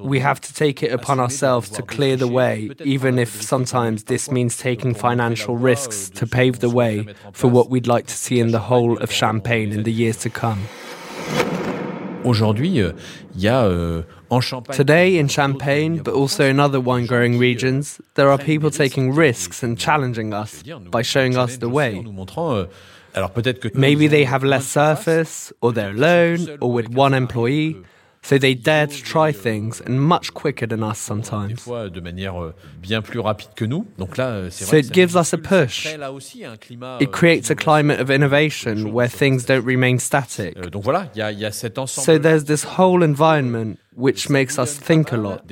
We 0.00 0.18
have 0.20 0.40
to 0.40 0.54
take 0.54 0.82
it 0.82 0.92
upon 0.92 1.20
ourselves 1.20 1.70
to 1.70 1.82
clear 1.82 2.16
the 2.16 2.28
way, 2.28 2.70
even 2.84 3.18
if 3.18 3.42
sometimes 3.42 4.04
this 4.04 4.30
means 4.30 4.56
taking 4.56 4.94
financial 4.94 5.56
risks 5.56 6.10
to 6.10 6.26
pave 6.26 6.60
the 6.60 6.70
way 6.70 7.14
for 7.32 7.48
what 7.48 7.70
we'd 7.70 7.86
like 7.86 8.06
to 8.06 8.14
see 8.14 8.40
in 8.40 8.50
the 8.50 8.60
whole 8.60 8.98
of 8.98 9.10
Champagne 9.12 9.72
in 9.72 9.82
the 9.84 9.92
years 9.92 10.16
to 10.18 10.30
come. 10.30 10.66
Euh, 12.24 14.02
euh, 14.30 14.40
Today 14.72 15.18
in 15.18 15.28
Champagne, 15.28 16.00
but 16.02 16.14
also 16.14 16.44
in 16.44 16.60
other 16.60 16.80
wine 16.80 17.06
growing 17.06 17.38
regions, 17.38 18.00
there 18.14 18.30
are 18.30 18.38
people 18.38 18.70
taking 18.70 19.12
risks 19.12 19.62
and 19.62 19.78
challenging 19.78 20.32
us 20.32 20.62
by 20.90 21.02
showing 21.02 21.36
us 21.36 21.58
the 21.58 21.68
way. 21.68 22.04
Maybe 23.74 24.06
they 24.06 24.24
have 24.24 24.42
less 24.42 24.66
surface, 24.66 25.52
or 25.60 25.72
they're 25.72 25.90
alone, 25.90 26.58
or 26.60 26.72
with 26.72 26.88
one 26.88 27.14
employee. 27.14 27.76
So 28.24 28.38
they 28.38 28.54
dare 28.54 28.86
to 28.86 29.02
try 29.02 29.32
things 29.32 29.80
and 29.80 30.00
much 30.00 30.32
quicker 30.32 30.64
than 30.64 30.84
us 30.84 31.00
sometimes. 31.00 31.62
So 31.62 31.74
it 34.76 34.92
gives 34.92 35.16
us 35.16 35.32
a 35.32 35.38
push. 35.38 35.86
It 35.86 37.10
creates 37.10 37.50
a 37.50 37.56
climate 37.56 37.98
of 37.98 38.10
innovation 38.12 38.92
where 38.92 39.08
things 39.08 39.44
don't 39.44 39.64
remain 39.64 39.98
static. 39.98 40.56
So 41.86 42.18
there's 42.18 42.44
this 42.44 42.62
whole 42.62 43.02
environment 43.02 43.80
which 43.94 44.30
makes 44.30 44.56
us 44.58 44.76
think 44.76 45.10
a 45.10 45.16
lot. 45.16 45.44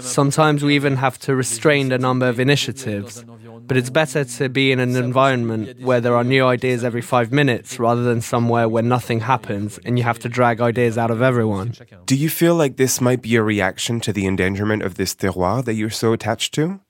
Sometimes 0.00 0.64
we 0.64 0.74
even 0.74 0.96
have 0.96 1.18
to 1.20 1.36
restrain 1.36 1.90
the 1.90 1.98
number 1.98 2.26
of 2.26 2.40
initiatives, 2.40 3.24
but 3.66 3.76
it's 3.76 3.90
better 3.90 4.24
to 4.24 4.48
be 4.48 4.72
in 4.72 4.78
an 4.80 4.96
environment 4.96 5.80
where 5.80 6.00
there 6.00 6.16
are 6.16 6.24
new 6.24 6.44
ideas 6.44 6.84
every 6.84 7.00
five 7.00 7.32
minutes 7.32 7.78
rather 7.78 8.02
than 8.02 8.20
somewhere 8.20 8.68
where 8.68 8.82
nothing 8.82 9.20
happens 9.20 9.78
and 9.84 9.98
you 9.98 10.04
have 10.04 10.18
to 10.20 10.28
drag 10.28 10.60
ideas 10.60 10.98
out 10.98 11.10
of 11.10 11.22
everyone. 11.22 11.74
Do 12.06 12.16
you 12.16 12.28
feel 12.28 12.54
like 12.54 12.76
this 12.76 13.00
might 13.00 13.22
be 13.22 13.36
a 13.36 13.42
reaction 13.42 14.00
to 14.00 14.12
the 14.12 14.26
endangerment 14.26 14.82
of 14.82 14.94
this 14.94 15.14
terroir 15.14 15.64
that 15.64 15.74
you're 15.74 15.90
so 15.90 16.12
attached 16.12 16.54
to? 16.54 16.80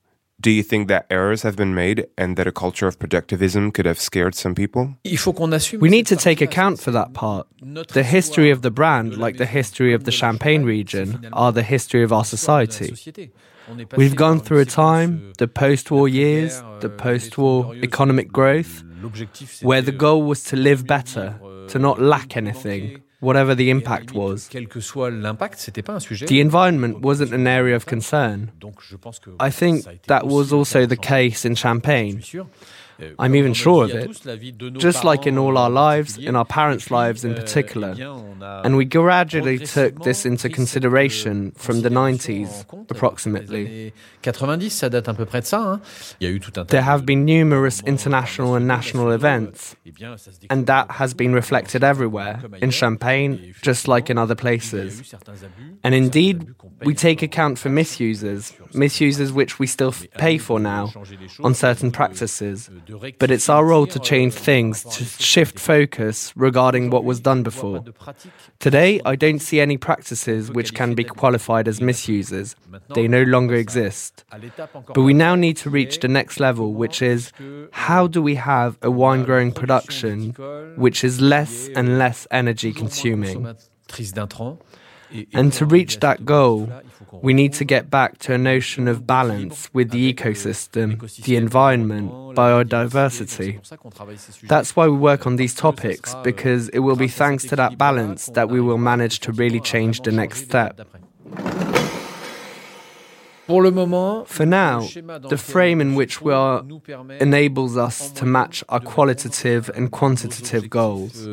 Do 0.41 0.51
you 0.51 0.63
think 0.63 0.89
that 0.89 1.05
errors 1.09 1.43
have 1.43 1.55
been 1.55 1.73
made 1.73 2.07
and 2.17 2.35
that 2.35 2.45
a 2.45 2.51
culture 2.51 2.87
of 2.87 2.99
productivism 2.99 3.73
could 3.73 3.85
have 3.85 3.99
scared 3.99 4.35
some 4.35 4.53
people? 4.53 4.95
We 5.03 5.89
need 5.89 6.07
to 6.07 6.15
take 6.17 6.41
account 6.41 6.79
for 6.79 6.91
that 6.91 7.13
part. 7.13 7.47
The 7.61 8.03
history 8.03 8.49
of 8.49 8.61
the 8.61 8.71
brand, 8.71 9.17
like 9.17 9.37
the 9.37 9.45
history 9.45 9.93
of 9.93 10.03
the 10.03 10.11
Champagne 10.11 10.63
region, 10.63 11.29
are 11.31 11.53
the 11.53 11.63
history 11.63 12.03
of 12.03 12.11
our 12.11 12.25
society. 12.25 12.93
We've 13.95 14.15
gone 14.15 14.39
through 14.39 14.59
a 14.59 14.65
time, 14.65 15.33
the 15.37 15.47
post 15.47 15.91
war 15.91 16.07
years, 16.07 16.61
the 16.81 16.89
post 16.89 17.37
war 17.37 17.75
economic 17.75 18.31
growth, 18.31 18.83
where 19.61 19.81
the 19.81 19.91
goal 19.91 20.23
was 20.23 20.43
to 20.45 20.55
live 20.55 20.85
better, 20.85 21.39
to 21.69 21.79
not 21.79 21.99
lack 22.01 22.37
anything, 22.37 23.01
whatever 23.19 23.55
the 23.55 23.69
impact 23.69 24.13
was. 24.13 24.47
The 24.49 26.41
environment 26.41 27.01
wasn't 27.01 27.33
an 27.33 27.47
area 27.47 27.75
of 27.75 27.85
concern. 27.85 28.51
I 29.39 29.49
think 29.49 30.03
that 30.07 30.27
was 30.27 30.53
also 30.53 30.85
the 30.85 30.97
case 30.97 31.45
in 31.45 31.55
Champagne. 31.55 32.21
I'm 33.19 33.35
even 33.35 33.53
sure 33.53 33.83
of 33.85 33.91
it. 33.91 34.79
Just 34.79 35.03
like 35.03 35.27
in 35.27 35.37
all 35.37 35.57
our 35.57 35.69
lives, 35.69 36.17
in 36.17 36.35
our 36.35 36.45
parents' 36.45 36.91
lives 36.91 37.25
in 37.25 37.35
particular. 37.35 37.95
And 38.63 38.77
we 38.77 38.85
gradually 38.85 39.59
took 39.59 40.03
this 40.03 40.25
into 40.25 40.49
consideration 40.49 41.51
from 41.51 41.81
the 41.81 41.89
90s, 41.89 42.65
approximately. 42.89 43.93
There 46.67 46.81
have 46.81 47.05
been 47.05 47.25
numerous 47.25 47.81
international 47.83 48.55
and 48.55 48.67
national 48.67 49.11
events, 49.11 49.75
and 50.49 50.67
that 50.67 50.91
has 50.91 51.13
been 51.13 51.33
reflected 51.33 51.83
everywhere, 51.83 52.41
in 52.61 52.71
Champagne, 52.71 53.53
just 53.61 53.87
like 53.87 54.09
in 54.09 54.17
other 54.17 54.35
places. 54.35 55.13
And 55.83 55.93
indeed, 55.93 56.55
we 56.81 56.93
take 56.93 57.21
account 57.21 57.59
for 57.59 57.69
misuses, 57.69 58.53
misuses 58.73 59.31
which 59.31 59.59
we 59.59 59.67
still 59.67 59.93
pay 60.17 60.37
for 60.37 60.59
now, 60.59 60.91
on 61.43 61.53
certain 61.53 61.91
practices. 61.91 62.69
But 63.19 63.31
it's 63.31 63.49
our 63.49 63.65
role 63.65 63.87
to 63.87 63.99
change 63.99 64.33
things, 64.33 64.83
to 64.83 65.03
shift 65.03 65.59
focus 65.59 66.33
regarding 66.35 66.89
what 66.89 67.03
was 67.03 67.19
done 67.19 67.43
before. 67.43 67.83
Today, 68.59 69.01
I 69.05 69.15
don't 69.15 69.39
see 69.39 69.59
any 69.59 69.77
practices 69.77 70.51
which 70.51 70.73
can 70.73 70.95
be 70.95 71.03
qualified 71.03 71.67
as 71.67 71.81
misuses. 71.81 72.55
They 72.93 73.07
no 73.07 73.23
longer 73.23 73.55
exist. 73.55 74.23
But 74.93 75.01
we 75.01 75.13
now 75.13 75.35
need 75.35 75.57
to 75.57 75.69
reach 75.69 75.99
the 75.99 76.07
next 76.07 76.39
level, 76.39 76.73
which 76.73 77.01
is 77.01 77.31
how 77.71 78.07
do 78.07 78.21
we 78.21 78.35
have 78.35 78.77
a 78.81 78.91
wine 78.91 79.23
growing 79.23 79.51
production 79.51 80.33
which 80.75 81.03
is 81.03 81.21
less 81.21 81.69
and 81.75 81.97
less 81.97 82.27
energy 82.31 82.71
consuming? 82.73 83.55
And 85.33 85.53
to 85.53 85.65
reach 85.65 85.99
that 85.99 86.25
goal, 86.25 86.69
we 87.21 87.33
need 87.33 87.53
to 87.53 87.65
get 87.65 87.89
back 87.89 88.19
to 88.19 88.33
a 88.33 88.37
notion 88.37 88.87
of 88.87 89.07
balance 89.07 89.69
with 89.73 89.91
the 89.91 90.13
ecosystem, 90.13 90.99
the 91.23 91.35
environment, 91.35 92.11
biodiversity. 92.35 93.59
That's 94.47 94.75
why 94.75 94.87
we 94.87 94.97
work 94.97 95.25
on 95.25 95.35
these 95.37 95.53
topics, 95.53 96.15
because 96.23 96.69
it 96.69 96.79
will 96.79 96.95
be 96.95 97.07
thanks 97.07 97.45
to 97.45 97.55
that 97.55 97.77
balance 97.77 98.27
that 98.27 98.49
we 98.49 98.59
will 98.61 98.77
manage 98.77 99.19
to 99.21 99.31
really 99.31 99.59
change 99.59 100.01
the 100.01 100.11
next 100.11 100.43
step. 100.43 100.81
For 103.47 104.45
now, 104.45 104.79
the 105.29 105.37
frame 105.37 105.79
in 105.79 105.93
which 105.93 106.19
we 106.19 106.33
are 106.33 106.63
enables 107.19 107.77
us 107.77 108.09
to 108.11 108.25
match 108.25 108.63
our 108.69 108.79
qualitative 108.79 109.69
and 109.75 109.91
quantitative 109.91 110.67
goals. 110.69 111.27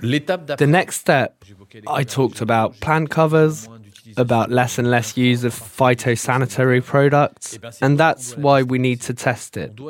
The 0.00 0.66
next 0.68 1.00
step, 1.00 1.44
I 1.86 2.04
talked 2.04 2.40
about 2.40 2.78
plant 2.80 3.10
covers, 3.10 3.68
about 4.16 4.50
less 4.50 4.78
and 4.78 4.90
less 4.90 5.16
use 5.16 5.44
of 5.44 5.54
phytosanitary 5.54 6.84
products, 6.84 7.58
and 7.80 7.98
that's 7.98 8.36
why 8.36 8.62
we 8.62 8.78
need 8.78 9.00
to 9.02 9.14
test 9.14 9.56
it. 9.56 9.80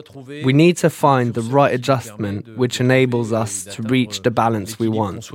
We 0.44 0.52
need 0.52 0.76
to 0.78 0.90
find 0.90 1.34
the 1.34 1.42
right 1.42 1.75
adjustment 1.75 2.56
which 2.56 2.80
enables 2.80 3.32
us 3.32 3.64
to 3.64 3.82
reach 3.82 4.23
the 4.23 4.30
balance 4.30 4.78
we 4.78 4.88
want. 4.88 5.30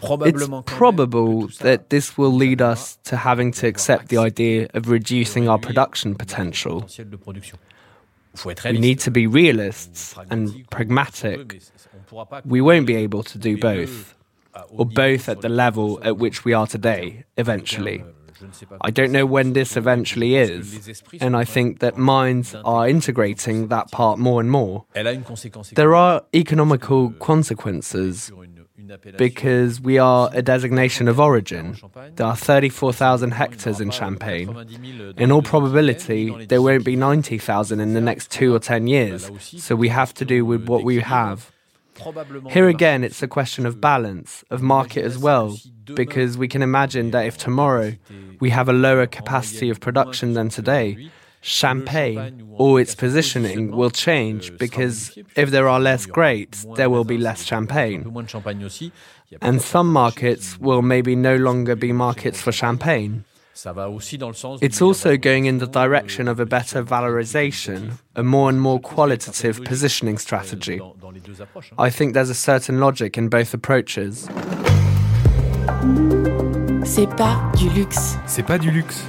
It's 0.00 0.48
probable 0.66 1.48
that 1.58 1.90
this 1.90 2.16
will 2.16 2.32
lead 2.32 2.62
us 2.62 2.98
to 3.04 3.16
having 3.16 3.50
to 3.52 3.66
accept 3.66 4.08
the 4.08 4.18
idea 4.18 4.68
of 4.74 4.88
reducing 4.88 5.48
our 5.48 5.58
production 5.58 6.14
potential. 6.14 6.88
We 8.44 8.78
need 8.78 9.00
to 9.00 9.10
be 9.10 9.26
realists 9.26 10.14
and 10.30 10.68
pragmatic. 10.70 11.62
We 12.44 12.60
won't 12.60 12.86
be 12.86 12.96
able 12.96 13.22
to 13.24 13.38
do 13.38 13.56
both, 13.58 14.14
or 14.70 14.86
both 14.86 15.28
at 15.28 15.40
the 15.40 15.48
level 15.48 15.98
at 16.02 16.16
which 16.18 16.44
we 16.44 16.52
are 16.52 16.66
today, 16.66 17.24
eventually. 17.36 18.04
I 18.80 18.90
don't 18.90 19.10
know. 19.10 19.26
When 19.26 19.52
this 19.52 19.76
eventually 19.76 20.36
is, 20.36 21.02
and 21.20 21.36
I 21.36 21.44
think 21.44 21.80
that 21.80 21.96
minds 21.96 22.54
are 22.54 22.88
integrating 22.88 23.68
that 23.68 23.90
part 23.90 24.18
more 24.18 24.40
and 24.40 24.48
more. 24.48 24.84
There 25.74 25.94
are 25.94 26.22
economical 26.32 27.10
consequences 27.10 28.30
because 29.16 29.80
we 29.80 29.98
are 29.98 30.30
a 30.32 30.42
designation 30.42 31.08
of 31.08 31.20
origin. 31.20 31.76
There 32.16 32.26
are 32.26 32.36
34,000 32.36 33.32
hectares 33.32 33.80
in 33.80 33.90
Champagne. 33.90 34.48
In 35.16 35.30
all 35.32 35.42
probability, 35.42 36.46
there 36.46 36.62
won't 36.62 36.84
be 36.84 36.96
90,000 36.96 37.80
in 37.80 37.94
the 37.94 38.00
next 38.00 38.30
two 38.30 38.54
or 38.54 38.58
ten 38.58 38.86
years, 38.86 39.30
so 39.40 39.76
we 39.76 39.88
have 39.88 40.14
to 40.14 40.24
do 40.24 40.44
with 40.44 40.68
what 40.68 40.84
we 40.84 41.00
have. 41.00 41.50
Here 42.50 42.68
again, 42.68 43.02
it's 43.02 43.22
a 43.22 43.28
question 43.28 43.66
of 43.66 43.80
balance, 43.80 44.44
of 44.50 44.62
market 44.62 45.04
as 45.04 45.18
well, 45.18 45.56
because 45.94 46.38
we 46.38 46.46
can 46.46 46.62
imagine 46.62 47.10
that 47.10 47.26
if 47.26 47.36
tomorrow 47.38 47.94
we 48.40 48.50
have 48.50 48.68
a 48.68 48.72
lower 48.72 49.06
capacity 49.06 49.68
of 49.68 49.80
production 49.80 50.34
than 50.34 50.48
today, 50.48 51.10
champagne 51.40 52.48
or 52.52 52.80
its 52.80 52.94
positioning 52.94 53.70
will 53.70 53.90
change 53.90 54.56
because 54.58 55.16
if 55.36 55.50
there 55.50 55.68
are 55.68 55.80
less 55.80 56.06
grapes, 56.06 56.66
there 56.76 56.90
will 56.90 57.04
be 57.04 57.18
less 57.18 57.44
champagne. 57.44 58.04
And 59.40 59.62
some 59.62 59.92
markets 59.92 60.58
will 60.58 60.82
maybe 60.82 61.14
no 61.14 61.36
longer 61.36 61.76
be 61.76 61.92
markets 61.92 62.40
for 62.40 62.52
champagne. 62.52 63.24
It's 63.66 64.80
also 64.80 65.16
going 65.16 65.46
in 65.46 65.58
the 65.58 65.66
direction 65.66 66.28
of 66.28 66.38
a 66.38 66.46
better 66.46 66.84
valorization, 66.84 67.98
a 68.14 68.22
more 68.22 68.48
and 68.48 68.60
more 68.60 68.78
qualitative 68.78 69.64
positioning 69.64 70.18
strategy. 70.18 70.80
I 71.76 71.90
think 71.90 72.14
there's 72.14 72.30
a 72.30 72.34
certain 72.34 72.78
logic 72.78 73.18
in 73.18 73.28
both 73.28 73.54
approaches. 73.54 74.28
C'est 76.84 77.06
pas 77.16 77.52
du 77.56 77.68
luxe. 77.70 78.16
C'est 78.26 78.46
pas 78.46 78.58
du 78.58 78.70
luxe. 78.70 79.02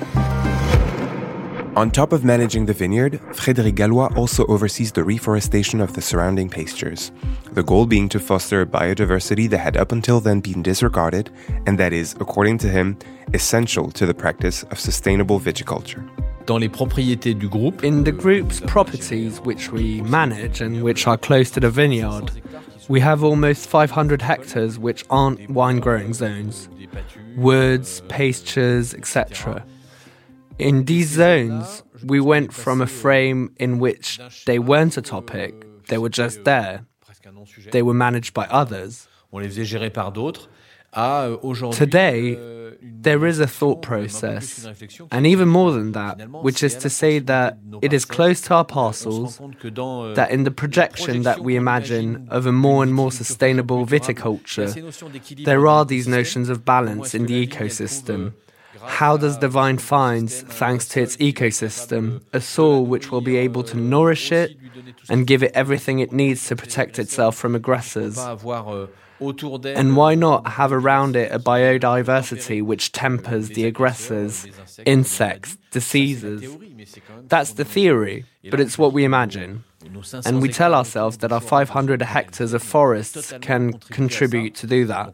On 1.75 1.91
top 1.91 2.13
of 2.13 2.23
managing 2.23 2.65
the 2.65 2.73
vineyard, 2.73 3.13
Frédéric 3.31 3.75
Gallois 3.75 4.11
also 4.17 4.45
oversees 4.47 4.91
the 4.91 5.03
reforestation 5.03 5.79
of 5.79 5.93
the 5.93 6.01
surrounding 6.01 6.49
pastures, 6.49 7.11
the 7.53 7.63
goal 7.63 7.85
being 7.85 8.09
to 8.09 8.19
foster 8.19 8.61
a 8.61 8.65
biodiversity 8.65 9.47
that 9.49 9.59
had 9.59 9.77
up 9.77 9.91
until 9.91 10.19
then 10.19 10.39
been 10.39 10.63
disregarded 10.63 11.29
and 11.67 11.77
that 11.77 11.93
is, 11.93 12.15
according 12.19 12.57
to 12.57 12.67
him, 12.67 12.97
essential 13.33 13.91
to 13.91 14.05
the 14.05 14.13
practice 14.13 14.63
of 14.63 14.79
sustainable 14.79 15.39
viticulture. 15.39 16.03
Dans 16.47 16.59
les 16.59 16.69
propriétés 16.69 17.37
du 17.37 17.47
groupe, 17.47 17.83
In 17.83 18.03
the 18.03 18.11
group's 18.11 18.59
properties 18.61 19.39
which 19.41 19.71
we 19.71 20.01
manage 20.01 20.61
and 20.61 20.83
which 20.83 21.05
are 21.05 21.17
close 21.17 21.51
to 21.51 21.59
the 21.59 21.69
vineyard, 21.69 22.31
we 22.89 22.99
have 22.99 23.23
almost 23.23 23.69
500 23.69 24.23
hectares 24.23 24.79
which 24.79 25.05
aren't 25.11 25.47
wine 25.51 25.79
growing 25.79 26.13
zones, 26.13 26.67
woods, 27.37 28.01
pastures, 28.09 28.95
etc. 28.95 29.63
In 30.59 30.83
these 30.83 31.09
zones, 31.09 31.83
we 32.03 32.19
went 32.19 32.53
from 32.53 32.81
a 32.81 32.85
frame 32.85 33.53
in 33.57 33.79
which 33.79 34.19
they 34.45 34.59
weren't 34.59 34.97
a 34.97 35.01
topic, 35.01 35.53
they 35.87 35.97
were 35.97 36.09
just 36.09 36.43
there, 36.43 36.85
they 37.71 37.81
were 37.81 37.93
managed 37.93 38.33
by 38.33 38.45
others. 38.51 39.07
on 39.31 39.39
les 39.39 39.47
faisait 39.47 39.65
gérer 39.65 39.89
par 39.89 40.11
d'autres, 40.11 40.49
à 40.91 41.27
euh. 41.27 41.69
Today, 41.71 42.35
euh, 42.37 42.71
there 42.81 43.25
is 43.25 43.39
a 43.39 43.47
thought 43.47 43.81
process, 43.81 44.39
plus 44.39 44.61
qu'une 44.61 44.69
réflexion, 44.69 45.07
and 45.11 45.25
even 45.25 45.47
more 45.47 45.71
than 45.71 45.91
that, 45.91 46.17
which 46.43 46.63
is 46.63 46.75
to 46.75 46.89
say 46.89 47.19
that 47.19 47.57
it 47.81 47.93
is 47.93 48.05
close 48.05 48.41
to 48.41 48.53
our 48.53 48.61
on 48.61 48.91
se 48.91 49.07
rend 49.07 49.23
parcels, 49.23 49.37
compte 49.37 49.57
que 49.59 49.69
dans, 49.69 50.05
euh, 50.05 50.13
that 50.15 50.31
in 50.31 50.43
the 50.43 50.51
projection 50.51 51.21
that 51.21 51.39
we 51.41 51.55
imagine 51.55 52.27
of 52.29 52.47
a 52.47 52.51
more 52.51 52.83
and 52.83 52.91
more 52.91 53.11
sustainable 53.11 53.85
plus 53.85 53.85
durable, 53.85 53.93
il 53.93 53.93
y 53.93 53.95
a 53.95 53.99
viticulture, 53.99 54.69
ces 54.69 54.81
notions 54.81 55.09
d'équilibre 55.09 55.45
there 55.45 55.67
are 55.67 55.85
these 55.85 56.09
notions 56.09 56.49
of 56.49 56.65
balance 56.65 57.13
in 57.13 57.19
the 57.19 57.29
la 57.29 57.39
vigne, 57.39 57.49
elle 57.51 57.67
ecosystem. 57.67 58.21
Euh, 58.21 58.48
How 58.85 59.17
does 59.17 59.39
the 59.39 59.47
vine 59.47 59.77
find, 59.77 60.31
thanks 60.31 60.87
to 60.89 61.01
its 61.01 61.17
ecosystem, 61.17 62.21
a 62.33 62.41
soil 62.41 62.85
which 62.85 63.11
will 63.11 63.21
be 63.21 63.37
able 63.37 63.63
to 63.63 63.77
nourish 63.77 64.31
it 64.31 64.57
and 65.09 65.25
give 65.27 65.43
it 65.43 65.51
everything 65.53 65.99
it 65.99 66.11
needs 66.11 66.47
to 66.47 66.55
protect 66.55 66.99
itself 66.99 67.35
from 67.35 67.55
aggressors? 67.55 68.17
And 68.17 69.97
why 69.97 70.15
not 70.15 70.47
have 70.47 70.71
around 70.71 71.15
it 71.15 71.31
a 71.31 71.39
biodiversity 71.39 72.63
which 72.63 72.91
tempers 72.91 73.49
the 73.49 73.65
aggressors, 73.65 74.47
insects, 74.85 75.57
diseases? 75.71 76.57
That's 77.27 77.53
the 77.53 77.65
theory, 77.65 78.25
but 78.49 78.59
it's 78.59 78.77
what 78.77 78.93
we 78.93 79.03
imagine. 79.03 79.65
And 80.25 80.41
we 80.41 80.49
tell 80.49 80.75
ourselves 80.75 81.17
that 81.19 81.31
our 81.31 81.39
500 81.39 82.01
hectares 82.01 82.53
of 82.53 82.61
forests 82.61 83.33
can 83.39 83.73
contribute 83.73 84.53
to 84.55 84.67
do 84.67 84.85
that. 84.85 85.13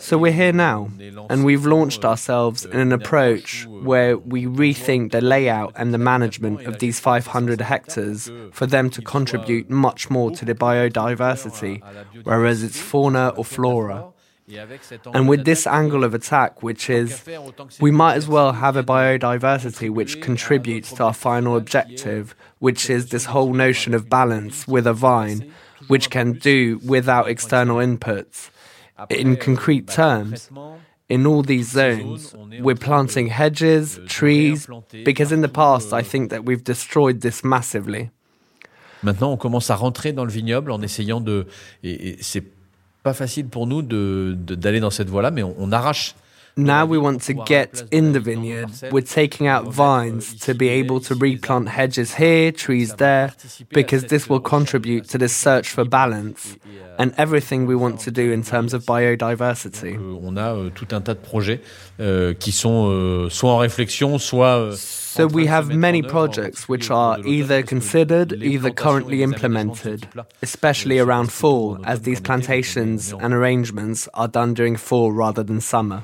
So 0.00 0.16
we're 0.16 0.32
here 0.32 0.52
now, 0.52 0.90
and 1.28 1.44
we've 1.44 1.66
launched 1.66 2.04
ourselves 2.04 2.64
in 2.64 2.78
an 2.78 2.92
approach 2.92 3.66
where 3.66 4.16
we 4.16 4.46
rethink 4.46 5.12
the 5.12 5.20
layout 5.20 5.74
and 5.76 5.92
the 5.92 5.98
management 5.98 6.62
of 6.62 6.78
these 6.78 7.00
500 7.00 7.60
hectares 7.60 8.30
for 8.52 8.66
them 8.66 8.88
to 8.90 9.02
contribute 9.02 9.68
much 9.68 10.08
more 10.08 10.30
to 10.30 10.44
the 10.44 10.54
biodiversity, 10.54 11.82
whereas 12.24 12.62
it's 12.62 12.80
fauna 12.80 13.28
or 13.36 13.44
flora. 13.44 14.06
And 15.14 15.28
with 15.28 15.44
this 15.44 15.66
angle 15.66 16.04
of 16.04 16.14
attack, 16.14 16.62
which 16.62 16.90
is 16.90 17.22
we 17.80 17.90
might 17.90 18.16
as 18.16 18.28
well 18.28 18.52
have 18.52 18.76
a 18.76 18.82
biodiversity 18.82 19.90
which 19.90 20.20
contributes 20.20 20.92
to 20.92 21.04
our 21.04 21.14
final 21.14 21.56
objective, 21.56 22.34
which 22.58 22.90
is 22.90 23.10
this 23.10 23.26
whole 23.26 23.52
notion 23.52 23.94
of 23.94 24.08
balance 24.08 24.66
with 24.66 24.86
a 24.86 24.92
vine, 24.92 25.52
which 25.88 26.10
can 26.10 26.32
do 26.32 26.80
without 26.84 27.28
external 27.28 27.76
inputs. 27.76 28.50
In 29.08 29.36
concrete 29.36 29.88
terms, 29.88 30.50
in 31.08 31.26
all 31.26 31.42
these 31.42 31.70
zones, 31.70 32.34
we're 32.60 32.74
planting 32.74 33.28
hedges, 33.28 33.98
trees, 34.06 34.68
because 35.04 35.32
in 35.32 35.40
the 35.40 35.48
past 35.48 35.92
I 35.92 36.02
think 36.02 36.30
that 36.30 36.44
we've 36.44 36.62
destroyed 36.62 37.20
this 37.22 37.42
massively. 37.42 38.10
Maintenant, 39.02 39.32
on 39.32 39.38
commence 39.38 39.70
à 39.70 39.76
rentrer 39.76 40.12
dans 40.12 40.24
le 40.24 40.30
vignoble 40.30 40.70
en 40.70 40.82
essayant 40.82 41.20
de. 41.20 41.46
Et, 41.82 42.10
et 42.10 42.16
c'est 42.20 42.44
pas 43.02 43.14
facile 43.14 43.46
pour 43.46 43.66
nous 43.66 43.82
de- 43.82 44.36
de- 44.38 44.54
d'aller 44.54 44.80
dans 44.80 44.90
cette 44.90 45.08
voie-là, 45.08 45.30
mais 45.30 45.42
on 45.42 45.72
arrache. 45.72 46.14
Now 46.56 46.84
we 46.84 46.98
want 46.98 47.22
to 47.22 47.34
get 47.34 47.82
in 47.90 48.12
the 48.12 48.20
vineyard. 48.20 48.70
We're 48.90 49.00
taking 49.02 49.46
out 49.46 49.66
vines 49.72 50.34
to 50.40 50.54
be 50.54 50.68
able 50.68 51.00
to 51.00 51.14
replant 51.14 51.68
hedges 51.68 52.14
here, 52.14 52.52
trees 52.52 52.94
there, 52.94 53.32
because 53.70 54.04
this 54.06 54.28
will 54.28 54.40
contribute 54.40 55.08
to 55.10 55.18
this 55.18 55.34
search 55.34 55.68
for 55.70 55.84
balance 55.84 56.56
and 56.98 57.12
everything 57.16 57.66
we 57.66 57.74
want 57.74 58.00
to 58.00 58.10
do 58.10 58.30
in 58.32 58.42
terms 58.42 58.74
of 58.74 58.84
biodiversity. 58.84 59.96
Euh, 59.96 60.18
on 60.22 60.36
a 60.36 60.54
euh, 60.54 60.70
tout 60.70 60.88
un 60.92 61.00
tas 61.00 61.14
de 61.14 61.20
projets 61.20 61.60
euh, 62.00 62.34
qui 62.34 62.52
sont 62.52 63.28
soit 63.30 63.50
en 63.50 63.58
réflexion, 63.58 64.18
soit. 64.18 64.76
So 64.76 65.26
we 65.26 65.46
have 65.48 65.74
many 65.74 66.02
en 66.02 66.04
œuvre, 66.04 66.06
en 66.06 66.10
projects 66.10 66.68
which 66.68 66.90
are 66.90 67.16
cours 67.16 67.24
de 67.24 67.28
l'automne, 67.30 67.32
either 67.50 67.62
considered, 67.64 68.32
either 68.42 68.70
currently 68.70 69.16
les 69.18 69.24
aménagements 69.24 69.72
de 69.72 69.76
ce 69.76 69.88
implemented, 69.88 70.06
especially 70.42 70.98
euh, 71.00 71.04
around 71.04 71.26
passent 71.26 71.40
plutôt 71.40 71.72
en 71.72 71.74
fall, 71.76 71.84
as 71.84 71.96
these 72.02 72.20
plantations 72.20 73.12
on 73.12 73.18
est 73.18 73.22
en- 73.22 73.24
and 73.26 73.32
arrangements 73.34 74.08
are 74.14 74.28
done 74.28 74.54
during 74.54 74.76
fall 74.76 75.10
rather 75.12 75.42
than 75.44 75.60
summer. 75.60 76.02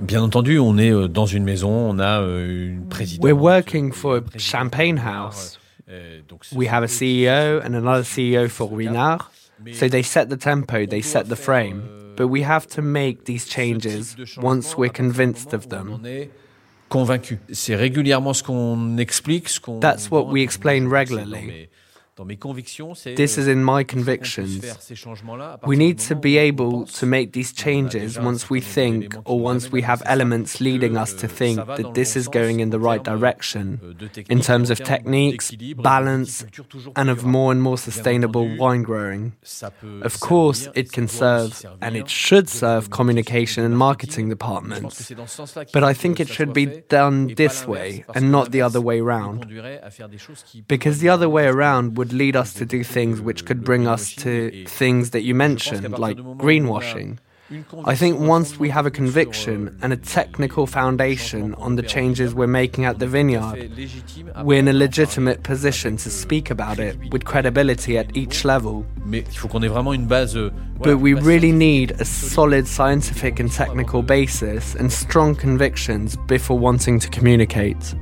Bien 0.00 0.22
entendu, 0.22 0.58
on 0.58 0.78
est 0.78 0.90
euh, 0.90 1.06
dans 1.08 1.26
une 1.26 1.44
maison, 1.44 1.70
on 1.70 1.98
a 1.98 2.20
euh, 2.22 2.68
une 2.72 2.88
présidente. 2.88 3.24
We're 3.24 3.40
working 3.40 3.92
for 3.92 4.16
a 4.16 4.38
champagne 4.38 4.98
house. 4.98 5.58
euh, 5.88 6.20
We 6.54 6.68
have 6.68 6.82
a 6.82 6.88
CEO 6.88 7.60
and 7.64 7.74
another 7.74 8.02
CEO 8.04 8.48
for 8.48 8.68
Ruinart. 8.70 9.30
Mais 9.64 9.74
So 9.74 9.88
they 9.88 10.02
set 10.02 10.28
the 10.28 10.36
tempo, 10.36 10.86
they 10.86 11.02
set 11.02 11.28
the 11.28 11.36
frame. 11.36 11.82
Euh, 11.88 12.14
but 12.16 12.26
we 12.28 12.42
have 12.42 12.66
to 12.74 12.82
make 12.82 13.24
these 13.24 13.46
changes 13.48 14.08
type 14.10 14.18
de 14.18 14.24
changement 14.24 14.48
once 14.48 14.76
we're 14.76 14.92
convinced 14.92 15.54
of 15.54 15.68
them. 15.68 16.00
Convaincu. 16.88 17.38
C'est 17.52 17.76
régulièrement 17.76 18.34
ce 18.34 18.42
qu'on 18.42 18.98
explique, 18.98 19.48
ce 19.48 19.60
qu'on. 19.60 19.78
That's 19.78 20.10
what 20.10 20.26
we 20.26 20.42
explain 20.42 20.80
moi, 20.82 21.04
je- 21.04 21.14
c'est 21.14 21.14
regularly. 21.22 21.68
Dans 22.16 22.24
mes, 22.24 22.24
dans 22.24 22.24
mes 22.24 22.36
convictions, 22.36 22.94
c'est. 22.94 23.14
This 23.14 23.38
euh, 23.38 23.42
is 23.42 23.50
in 23.50 23.62
my 23.64 23.84
convictions. 23.84 24.60
changements-là 24.94 25.58
à 25.62 25.68
We 25.68 25.78
need 25.78 25.98
to 26.08 26.14
be 26.14 26.36
able 26.36 26.84
to 27.00 27.06
make 27.06 27.32
these 27.32 27.52
changes 27.54 28.18
once 28.18 28.50
we 28.50 28.60
think 28.62 29.14
or 29.24 29.40
once 29.42 29.70
we 29.72 29.82
have 29.82 30.02
elements 30.04 30.60
leading 30.60 30.96
us 30.96 31.14
to 31.16 31.26
euh, 31.26 31.28
think 31.28 31.56
ça 31.56 31.64
va 31.64 31.76
dans 31.78 31.88
that 31.88 31.94
this 31.94 32.16
is 32.16 32.28
going 32.28 32.60
in 32.60 32.70
the 32.70 32.80
right 32.80 33.02
direction 33.04 33.78
euh, 33.82 33.94
in 34.30 34.40
terms 34.40 34.70
of 34.70 34.82
techniques, 34.82 35.52
balance, 35.76 36.44
and 36.96 37.08
of 37.08 37.24
more 37.24 37.52
and 37.52 37.60
more 37.60 37.78
sustainable 37.78 38.46
wine 38.58 38.82
growing. 38.82 39.32
Of 40.02 40.20
course, 40.20 40.68
it 40.74 40.92
can 40.92 41.08
serve 41.08 41.64
and 41.80 41.94
it 41.96 42.08
should 42.08 42.48
serve 42.48 42.90
communication 42.90 43.64
and 43.64 43.76
marketing 43.76 44.28
Je 44.28 44.34
pense 44.34 44.60
que 44.62 44.68
departments. 44.68 44.90
c'est 44.90 45.14
dans 45.14 45.26
ce 45.26 45.36
sens-là 45.36 45.64
qu'il 45.64 45.80
But 45.80 45.88
I 45.88 45.94
think 45.94 46.20
it 46.20 46.28
should 46.28 46.52
be 46.52 46.68
done 46.90 47.34
this 47.34 47.66
way 47.66 48.04
and 48.14 48.30
not 48.30 48.50
the 48.50 48.60
other 48.62 48.80
way 48.82 48.98
nous 48.98 49.06
round. 49.06 49.40
conduirait 49.40 49.80
à 49.82 49.90
faire 49.90 50.08
des 50.08 50.18
choses 50.18 50.42
qui 50.44 50.62
Because 50.68 50.98
the 50.98 51.08
other 51.08 51.28
way 51.28 51.46
around 51.46 51.92
would 52.02 52.12
lead 52.12 52.34
us 52.34 52.52
to 52.54 52.64
do 52.66 52.82
things 52.82 53.20
which 53.20 53.44
could 53.46 53.62
bring 53.62 53.86
us 53.86 54.12
to 54.16 54.64
things 54.66 55.10
that 55.10 55.22
you 55.22 55.36
mentioned, 55.36 55.88
like 56.06 56.16
greenwashing. 56.44 57.18
I 57.84 57.94
think 57.94 58.18
once 58.18 58.58
we 58.58 58.70
have 58.70 58.86
a 58.86 58.90
conviction 58.90 59.78
and 59.82 59.92
a 59.92 59.96
technical 59.96 60.66
foundation 60.66 61.54
on 61.66 61.76
the 61.76 61.82
changes 61.84 62.34
we're 62.34 62.48
making 62.62 62.86
at 62.86 62.98
the 62.98 63.06
vineyard, 63.06 63.70
we're 64.42 64.58
in 64.58 64.66
a 64.66 64.72
legitimate 64.72 65.44
position 65.44 65.96
to 65.98 66.10
speak 66.10 66.50
about 66.50 66.80
it 66.80 66.96
with 67.12 67.24
credibility 67.24 67.96
at 67.98 68.16
each 68.16 68.44
level. 68.44 68.84
Euh, 69.14 70.50
but 70.80 70.96
we 70.96 71.14
really 71.14 71.52
need 71.52 71.92
a 72.00 72.04
solid 72.04 72.66
scientific 72.66 73.38
and 73.38 73.52
technical 73.52 74.02
basis 74.02 74.74
and 74.74 74.92
strong 74.92 75.36
convictions 75.36 76.16
before 76.26 76.58
wanting 76.58 76.98
to 76.98 77.08
communicate. 77.10 77.94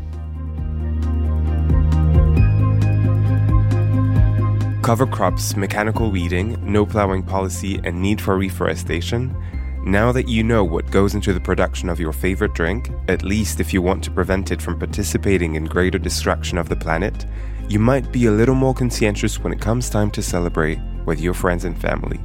Cover 4.83 5.07
crops, 5.07 5.57
mechanical 5.57 6.11
weeding, 6.11 6.57
no 6.61 6.87
plowing 6.87 7.23
policy, 7.23 7.81
and 7.85 8.01
need 8.01 8.21
for 8.21 8.37
reforestation 8.37 9.37
now 9.85 10.13
that 10.13 10.29
you 10.29 10.43
know 10.43 10.63
what 10.63 10.91
goes 10.91 11.15
into 11.15 11.33
the 11.33 11.41
production 11.41 11.89
of 11.89 11.99
your 11.99 12.13
favorite 12.13 12.53
drink, 12.53 12.91
at 13.09 13.23
least 13.23 13.61
if 13.61 13.73
you 13.73 13.81
want 13.81 14.05
to 14.05 14.11
prevent 14.11 14.51
it 14.51 14.61
from 14.61 14.79
participating 14.79 15.55
in 15.55 15.65
greater 15.65 15.99
destruction 15.99 16.59
of 16.59 16.69
the 16.69 16.77
planet, 16.77 17.27
you 17.69 17.79
might 17.79 18.13
be 18.13 18.27
a 18.27 18.31
little 18.31 18.55
more 18.55 18.75
conscientious 18.75 19.39
when 19.39 19.55
it 19.55 19.61
comes 19.61 19.89
time 19.89 20.11
to 20.11 20.23
celebrate 20.23 20.79
with 21.07 21.19
your 21.19 21.33
friends 21.33 21.65
and 21.65 21.81
family, 21.81 22.19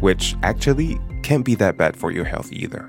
which 0.00 0.34
actually 0.42 0.98
can't 1.22 1.44
be 1.44 1.54
that 1.56 1.76
bad 1.76 1.94
for 1.94 2.10
your 2.10 2.24
health 2.24 2.50
either. 2.52 2.88